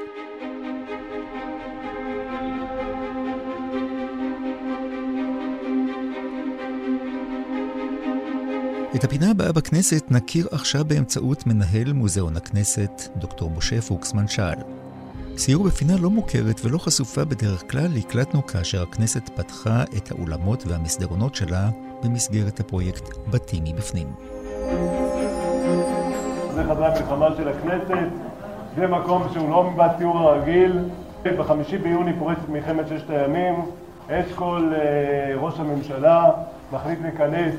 [8.95, 14.57] את הפינה הבאה בכנסת נכיר עכשיו באמצעות מנהל מוזיאון הכנסת, דוקטור משה פוקסמן שאל.
[15.37, 21.35] סיור בפינה לא מוכרת ולא חשופה בדרך כלל הקלטנו כאשר הכנסת פתחה את האולמות והמסדרונות
[21.35, 21.69] שלה
[22.03, 24.07] במסגרת הפרויקט בתים מבפנים.
[26.53, 28.07] זה חדרי המלחמה של הכנסת,
[28.75, 30.79] זה מקום שהוא לא בסיור הרגיל.
[31.35, 33.55] בחמישי ביוני פורצת מלחמת ששת הימים,
[34.09, 36.31] אשכול אה, ראש הממשלה
[36.73, 37.55] מחליט לכנס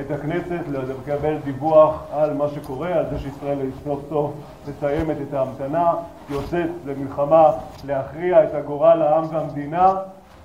[0.00, 4.32] את הכנסת לקבל דיווח על מה שקורה, על זה שישראל סוף סוף
[4.68, 5.92] מסיימת את ההמתנה,
[6.30, 7.50] יוצאת למלחמה
[7.86, 9.94] להכריע את הגורל העם והמדינה.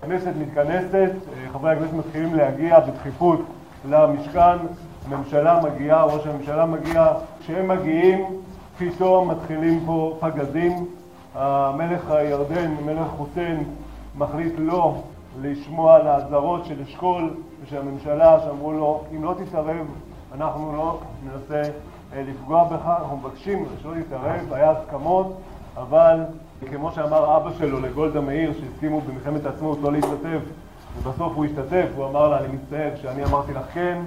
[0.04, 3.42] הכנסת מתכנסת, אה, חברי הכנסת מתחילים להגיע בדחיפות
[3.90, 4.58] למשכן,
[5.06, 7.08] הממשלה מגיעה, ראש הממשלה מגיע,
[7.40, 8.26] כשהם מגיעים
[8.78, 10.86] פתאום מתחילים פה פגזים,
[11.36, 13.64] המלך הירדן, מלך חוסיין,
[14.18, 14.96] מחליט לא
[15.42, 17.34] לשמוע על האזהרות של אשכול
[17.64, 19.88] ושל הממשלה שאמרו לו אם לא תתערב
[20.36, 21.62] אנחנו לא ננסה
[22.14, 25.38] אה, לפגוע בך, אנחנו מבקשים שלא תתערב, היה הסכמות
[25.78, 26.20] אבל
[26.72, 30.40] כמו שאמר אבא שלו לגולדה מאיר שהסכימו במלחמת העצמאות לא להשתתף
[30.98, 33.98] ובסוף הוא השתתף, הוא אמר לה אני מצטער כשאני אמרתי לך כן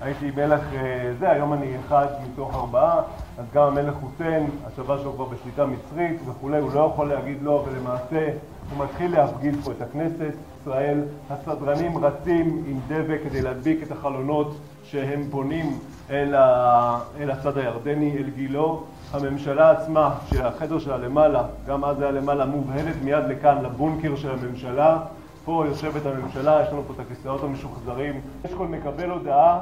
[0.00, 3.00] הייתי מלך אה, זה, היום אני אחד מתוך ארבעה,
[3.38, 7.64] אז גם המלך חוסיין, הצבא שלו כבר בשליטה מצרית וכולי, הוא לא יכול להגיד לא,
[7.68, 8.30] ולמעשה
[8.70, 14.56] הוא מתחיל להפגיז פה את הכנסת, ישראל, הסדרנים רצים עם דבק כדי להדביק את החלונות
[14.84, 15.78] שהם פונים
[16.10, 17.00] אל, ה...
[17.20, 18.82] אל הצד הירדני, אל גילו.
[19.12, 24.98] הממשלה עצמה, שהחדר שלה למעלה, גם אז היה למעלה, מובהלת מיד לכאן, לבונקר של הממשלה.
[25.44, 28.20] פה יושבת הממשלה, יש לנו פה את הכיסאות המשוחזרים.
[28.46, 29.58] אשכול מקבל הודעה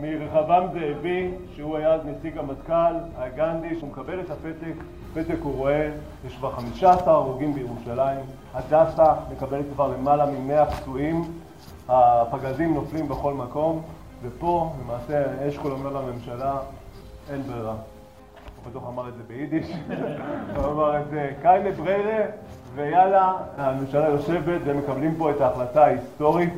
[0.00, 4.74] מרחבעם זאבי, שהוא היה אז נציג המטכ"ל, הגנדי, שהוא מקבל את הפתק,
[5.14, 5.90] פתק הוא רואה,
[6.26, 8.20] יש כבר 15 הרוגים בירושלים,
[8.54, 11.24] הדסה מקבלת כבר למעלה מ-100 פצועים,
[11.88, 13.82] הפגזים נופלים בכל מקום,
[14.22, 16.58] ופה למעשה אשכול אומר לממשלה,
[17.30, 17.74] אין ברירה.
[18.64, 19.66] הוא בטוח אמר את זה ביידיש,
[20.56, 22.24] הוא אמר את זה קיילה בריירה,
[22.74, 26.52] ויאללה, הממשלה יושבת והם מקבלים פה את ההחלטה ההיסטורית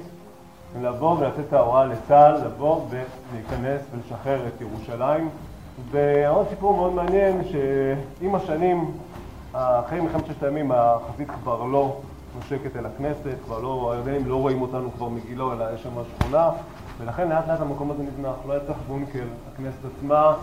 [0.82, 5.28] לבוא ולתת את ההוראה לצה"ל, לבוא ולהיכנס ולשחרר את ירושלים.
[5.90, 8.90] ועוד סיפור מאוד מעניין, שעם השנים,
[9.52, 11.96] אחרי מלחמת ששת הימים, החזית כבר לא
[12.36, 16.50] נושקת אל הכנסת, כבר לא, הירדנים לא רואים אותנו כבר מגילו, אלא יש שם שכונה,
[17.00, 20.34] ולכן לאט לאט המקום הזה נזנח, לא היה צריך בונקר, הכנסת עצמה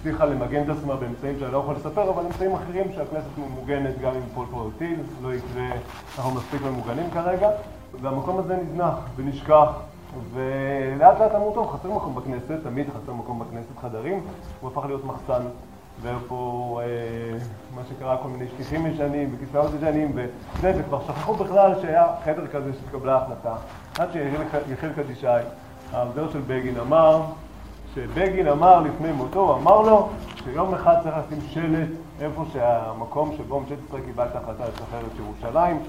[0.00, 4.14] הצליחה למגן את עצמה באמצעים שאני לא יכול לספר, אבל אמצעים אחרים שהכנסת מוגנת גם
[4.14, 5.66] עם פול פרוטיל, לא יקרה,
[6.18, 7.50] אנחנו מספיק ממוגנים כרגע.
[8.02, 9.68] והמקום הזה נזנח ונשכח,
[10.32, 14.20] ולאט לאט אמרו, טוב, חסר מקום בכנסת, תמיד חסר מקום בכנסת, חדרים,
[14.60, 15.42] הוא הפך להיות מחסן.
[16.02, 17.38] ופה אה,
[17.74, 22.72] מה שקרה, כל מיני שטיחים ישנים וכיסאות ישנים וזה, וכבר שכחו בכלל שהיה חדר כזה
[22.72, 23.54] שהתקבלה החלטה.
[23.98, 25.26] עד שיחיל קדישי,
[25.92, 27.22] העוזר של בגין, אמר
[27.94, 30.08] שבגין אמר לפני מותו, אמר לו
[30.44, 31.88] שיום אחד צריך לשים שלט
[32.20, 35.82] איפה שהמקום שבו ממשלת ישראל קיבלה את ההחלטה לשחרר את ירושלים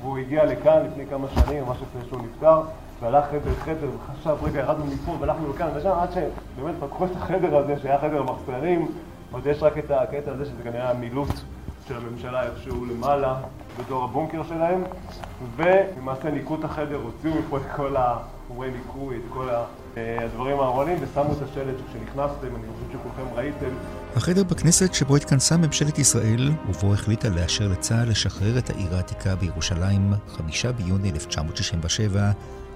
[0.00, 2.60] והוא הגיע לכאן לפני כמה שנים, ממש לפני שהוא נפטר,
[3.00, 7.56] והלך חדר חדר, וחשב, רגע, ירדנו מפה והלכנו לכאן ושם, עד שבאמת פתחו את החדר
[7.56, 8.88] הזה, שהיה חדר מחסנים,
[9.32, 11.28] עוד יש רק את הקטע הזה, שזה כנראה המילוט
[11.88, 13.34] של הממשלה איפשהו למעלה,
[13.80, 14.82] בתור הבונקר שלהם,
[15.56, 19.48] ולמעשה ניקו את החדר, הוציאו מפה את כל החומרי ניקוי, את כל
[19.96, 23.74] הדברים האחרונים, ושמו את השלט שכשנכנסתם, אני חושב שכולכם ראיתם.
[24.16, 30.12] החדר בכנסת שבו התכנסה ממשלת ישראל, ובו החליטה לאשר לצה"ל לשחרר את העיר העתיקה בירושלים,
[30.28, 32.30] חמישה ביוני 1967,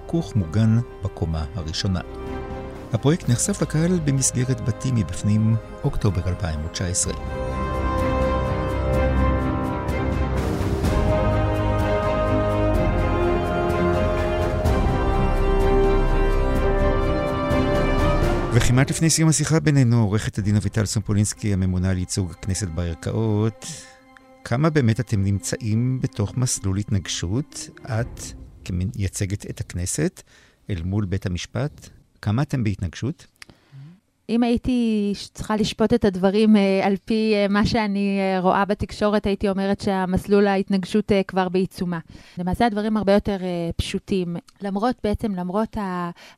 [0.06, 2.00] כוך מוגן בקומה הראשונה.
[2.92, 7.12] הפרויקט נחשף לקהל במסגרת בתים מבפנים, אוקטובר 2019.
[18.64, 23.66] וכמעט לפני סיום השיחה בינינו, עורכת הדין אביטל סומפולינסקי, הממונה על ייצוג הכנסת בערכאות,
[24.44, 27.68] כמה באמת אתם נמצאים בתוך מסלול התנגשות?
[27.84, 28.20] את,
[28.64, 30.22] כמייצגת את הכנסת,
[30.70, 31.88] אל מול בית המשפט,
[32.22, 33.26] כמה אתם בהתנגשות?
[34.31, 39.26] אם הייתי צריכה לשפוט את הדברים אה, על פי אה, מה שאני אה, רואה בתקשורת,
[39.26, 41.99] הייתי אומרת שהמסלול ההתנגשות כבר בעיצומה.
[42.39, 43.37] למעשה הדברים הרבה יותר
[43.76, 44.37] פשוטים.
[44.62, 45.76] למרות בעצם, למרות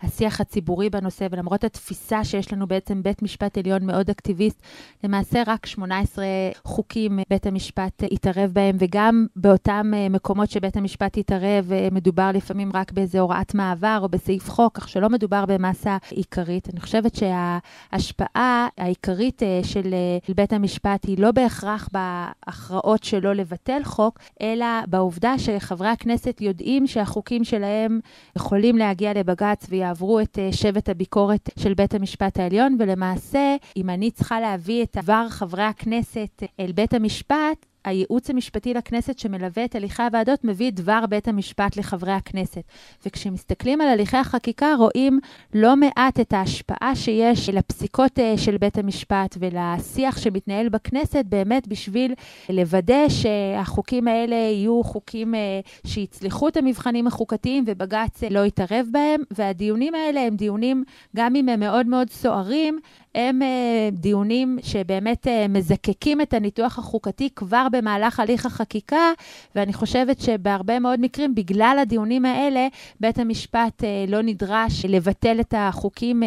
[0.02, 4.62] השיח הציבורי בנושא ולמרות התפיסה שיש לנו בעצם בית משפט עליון מאוד אקטיביסט,
[5.04, 6.24] למעשה רק 18
[6.64, 13.18] חוקים בית המשפט התערב בהם, וגם באותם מקומות שבית המשפט התערב, מדובר לפעמים רק באיזו
[13.18, 16.68] הוראת מעבר או בסעיף חוק, כך שלא מדובר במסה עיקרית.
[16.72, 17.58] אני חושבת שה...
[17.92, 24.66] ההשפעה העיקרית אה, של אה, בית המשפט היא לא בהכרח בהכרעות שלו לבטל חוק, אלא
[24.86, 28.00] בעובדה שחברי הכנסת יודעים שהחוקים שלהם
[28.36, 34.10] יכולים להגיע לבג"ץ ויעברו את אה, שבט הביקורת של בית המשפט העליון, ולמעשה, אם אני
[34.10, 40.02] צריכה להביא את עבר חברי הכנסת אל בית המשפט, הייעוץ המשפטי לכנסת שמלווה את הליכי
[40.02, 42.62] הוועדות מביא את דבר בית המשפט לחברי הכנסת.
[43.06, 45.20] וכשמסתכלים על הליכי החקיקה, רואים
[45.54, 52.14] לא מעט את ההשפעה שיש לפסיקות אה, של בית המשפט ולשיח שמתנהל בכנסת, באמת בשביל
[52.48, 59.22] לוודא שהחוקים האלה יהיו חוקים אה, שיצליחו את המבחנים החוקתיים ובג"ץ לא יתערב בהם.
[59.30, 60.84] והדיונים האלה הם דיונים,
[61.16, 62.78] גם אם הם מאוד מאוד סוערים,
[63.14, 69.12] הם אה, דיונים שבאמת אה, מזקקים את הניתוח החוקתי כבר במהלך הליך החקיקה,
[69.54, 72.68] ואני חושבת שבהרבה מאוד מקרים, בגלל הדיונים האלה,
[73.00, 76.22] בית המשפט אה, לא נדרש לבטל את החוקים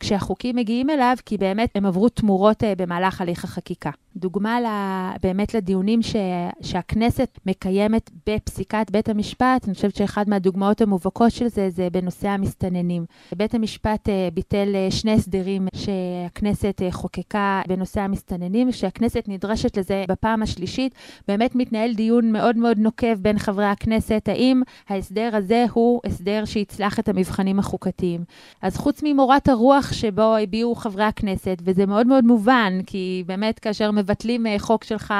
[0.00, 3.90] כשהחוקים מגיעים אליו, כי באמת הם עברו תמורות במהלך הליך החקיקה.
[4.16, 4.58] דוגמה
[5.22, 6.16] באמת לדיונים ש,
[6.62, 13.04] שהכנסת מקיימת בפסיקת בית המשפט, אני חושבת שאחד מהדוגמאות המובהקות של זה, זה בנושא המסתננים.
[13.36, 15.88] בית המשפט ביטל שני הסדרים ש...
[16.22, 20.94] שהכנסת אה, חוקקה בנושא המסתננים, שהכנסת נדרשת לזה בפעם השלישית.
[21.28, 26.98] באמת מתנהל דיון מאוד מאוד נוקב בין חברי הכנסת, האם ההסדר הזה הוא הסדר שיצלח
[26.98, 28.24] את המבחנים החוקתיים.
[28.62, 33.90] אז חוץ ממורת הרוח שבו הביעו חברי הכנסת, וזה מאוד מאוד מובן, כי באמת כאשר
[33.90, 35.14] מבטלים אה, חוק שלך...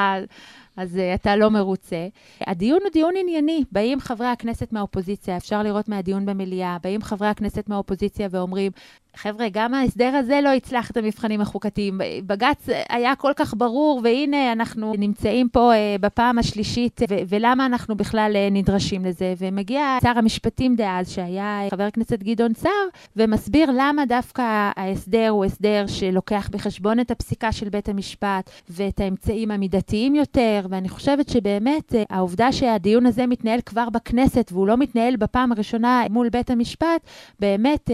[0.76, 2.08] אז uh, אתה לא מרוצה.
[2.40, 3.64] הדיון הוא דיון ענייני.
[3.72, 8.72] באים חברי הכנסת מהאופוזיציה, אפשר לראות מהדיון במליאה, באים חברי הכנסת מהאופוזיציה ואומרים,
[9.16, 12.00] חבר'ה, גם ההסדר הזה לא יצלח את המבחנים החוקתיים.
[12.26, 17.96] בג"ץ היה כל כך ברור, והנה אנחנו נמצאים פה uh, בפעם השלישית, ו- ולמה אנחנו
[17.96, 19.34] בכלל uh, נדרשים לזה?
[19.38, 22.70] ומגיע שר המשפטים דאז, שהיה חבר הכנסת גדעון סער,
[23.16, 29.50] ומסביר למה דווקא ההסדר הוא הסדר שלוקח בחשבון את הפסיקה של בית המשפט ואת האמצעים
[29.50, 35.52] המידתיים יותר, ואני חושבת שבאמת העובדה שהדיון הזה מתנהל כבר בכנסת, והוא לא מתנהל בפעם
[35.52, 37.00] הראשונה מול בית המשפט,
[37.40, 37.90] באמת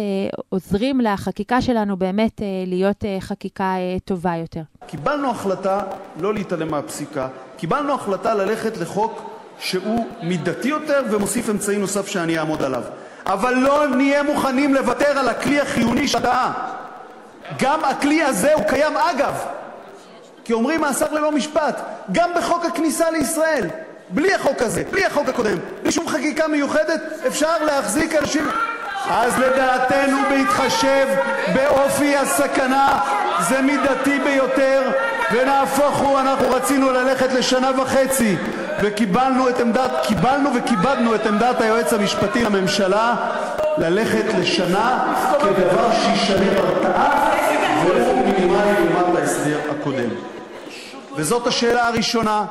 [0.49, 4.61] עוזרים לחקיקה שלנו באמת אה, להיות אה, חקיקה אה, טובה יותר.
[4.87, 5.81] קיבלנו החלטה
[6.21, 12.63] לא להתעלם מהפסיקה, קיבלנו החלטה ללכת לחוק שהוא מידתי יותר ומוסיף אמצעי נוסף שאני אעמוד
[12.63, 12.83] עליו.
[13.27, 16.53] אבל לא נהיה מוכנים לוותר על הכלי החיוני שאתה.
[17.59, 19.35] גם הכלי הזה הוא קיים אגב,
[20.45, 21.81] כי אומרים מאסר ללא משפט,
[22.13, 23.67] גם בחוק הכניסה לישראל,
[24.11, 28.49] בלי החוק הזה, בלי החוק הקודם, בלי שום חקיקה מיוחדת, אפשר להחזיק אנשים...
[29.11, 31.07] אז לדעתנו, בהתחשב
[31.55, 33.01] באופי הסכנה,
[33.49, 34.83] זה מידתי ביותר,
[35.33, 38.37] ונהפוך הוא, אנחנו רצינו ללכת לשנה וחצי,
[38.83, 43.15] וקיבלנו את עמדת, קיבלנו וכיבדנו את עמדת היועץ המשפטי לממשלה
[43.79, 47.31] ללכת לשנה כדבר שישנה הרתעה
[47.85, 50.09] והוא מינימלי לעומת ההסדר הקודם.
[51.17, 52.45] וזאת השאלה הראשונה.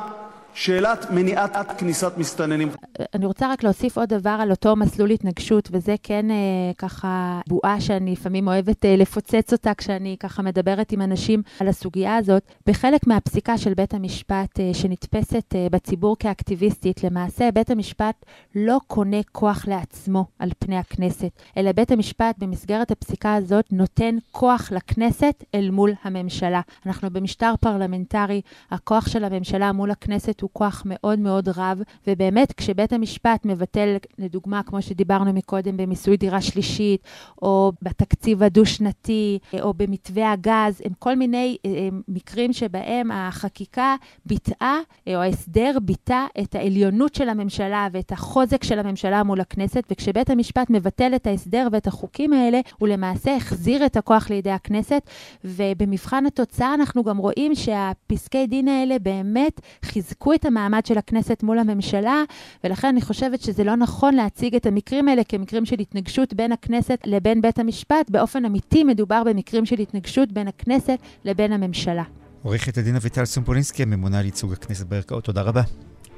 [0.58, 2.68] שאלת מניעת כניסת מסתננים.
[3.14, 6.36] אני רוצה רק להוסיף עוד דבר על אותו מסלול התנגשות, וזה כן אה,
[6.78, 12.16] ככה בועה שאני לפעמים אוהבת אה, לפוצץ אותה כשאני ככה מדברת עם אנשים על הסוגיה
[12.16, 12.42] הזאת.
[12.66, 19.20] בחלק מהפסיקה של בית המשפט אה, שנתפסת אה, בציבור כאקטיביסטית, למעשה בית המשפט לא קונה
[19.32, 25.70] כוח לעצמו על פני הכנסת, אלא בית המשפט במסגרת הפסיקה הזאת נותן כוח לכנסת אל
[25.70, 26.60] מול הממשלה.
[26.86, 28.40] אנחנו במשטר פרלמנטרי,
[28.70, 33.96] הכוח של הממשלה מול הכנסת הוא הוא כוח מאוד מאוד רב, ובאמת כשבית המשפט מבטל,
[34.18, 37.02] לדוגמה, כמו שדיברנו מקודם, במיסוי דירה שלישית,
[37.42, 43.96] או בתקציב הדו-שנתי, או במתווה הגז, הם כל מיני הם אה, מקרים שבהם החקיקה
[44.26, 44.78] ביטאה,
[45.08, 50.30] אה, או ההסדר ביטא את העליונות של הממשלה ואת החוזק של הממשלה מול הכנסת, וכשבית
[50.30, 55.02] המשפט מבטל את ההסדר ואת החוקים האלה, הוא למעשה החזיר את הכוח לידי הכנסת,
[55.44, 61.58] ובמבחן התוצאה אנחנו גם רואים שהפסקי דין האלה באמת חיזקו את המעמד של הכנסת מול
[61.58, 62.22] הממשלה,
[62.64, 66.98] ולכן אני חושבת שזה לא נכון להציג את המקרים האלה כמקרים של התנגשות בין הכנסת
[67.04, 68.10] לבין בית המשפט.
[68.10, 72.04] באופן אמיתי מדובר במקרים של התנגשות בין הכנסת לבין הממשלה.
[72.42, 75.62] עורכת הדין אביטל סומפולינסקי, הממונה על ייצוג הכנסת בערכאות, תודה רבה.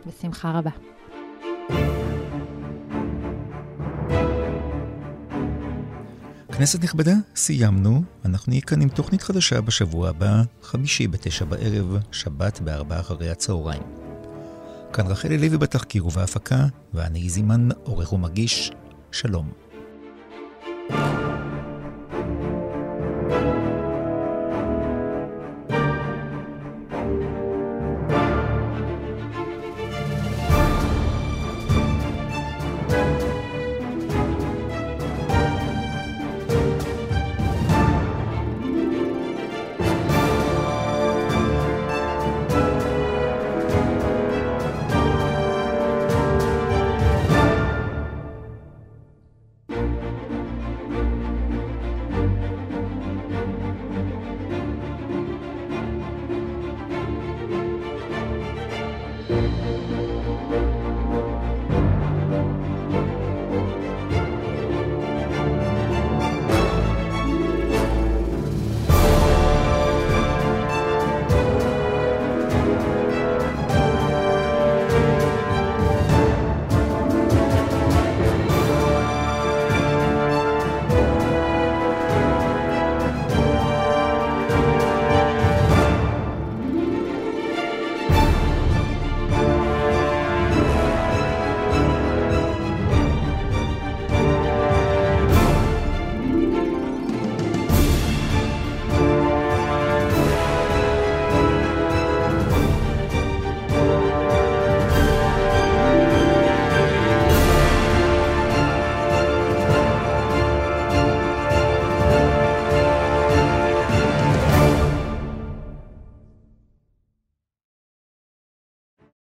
[0.06, 0.70] בשמחה רבה.
[6.60, 8.02] כנסת נכבדה, סיימנו.
[8.24, 13.82] אנחנו נהיה כאן עם תוכנית חדשה בשבוע הבא, חמישי בתשע בערב, שבת בארבעה אחרי הצהריים.
[14.92, 18.72] כאן רחלי לוי בתחקיר ובהפקה, ואני זימן עורך ומגיש.
[19.12, 19.50] שלום.
[20.90, 21.59] thank you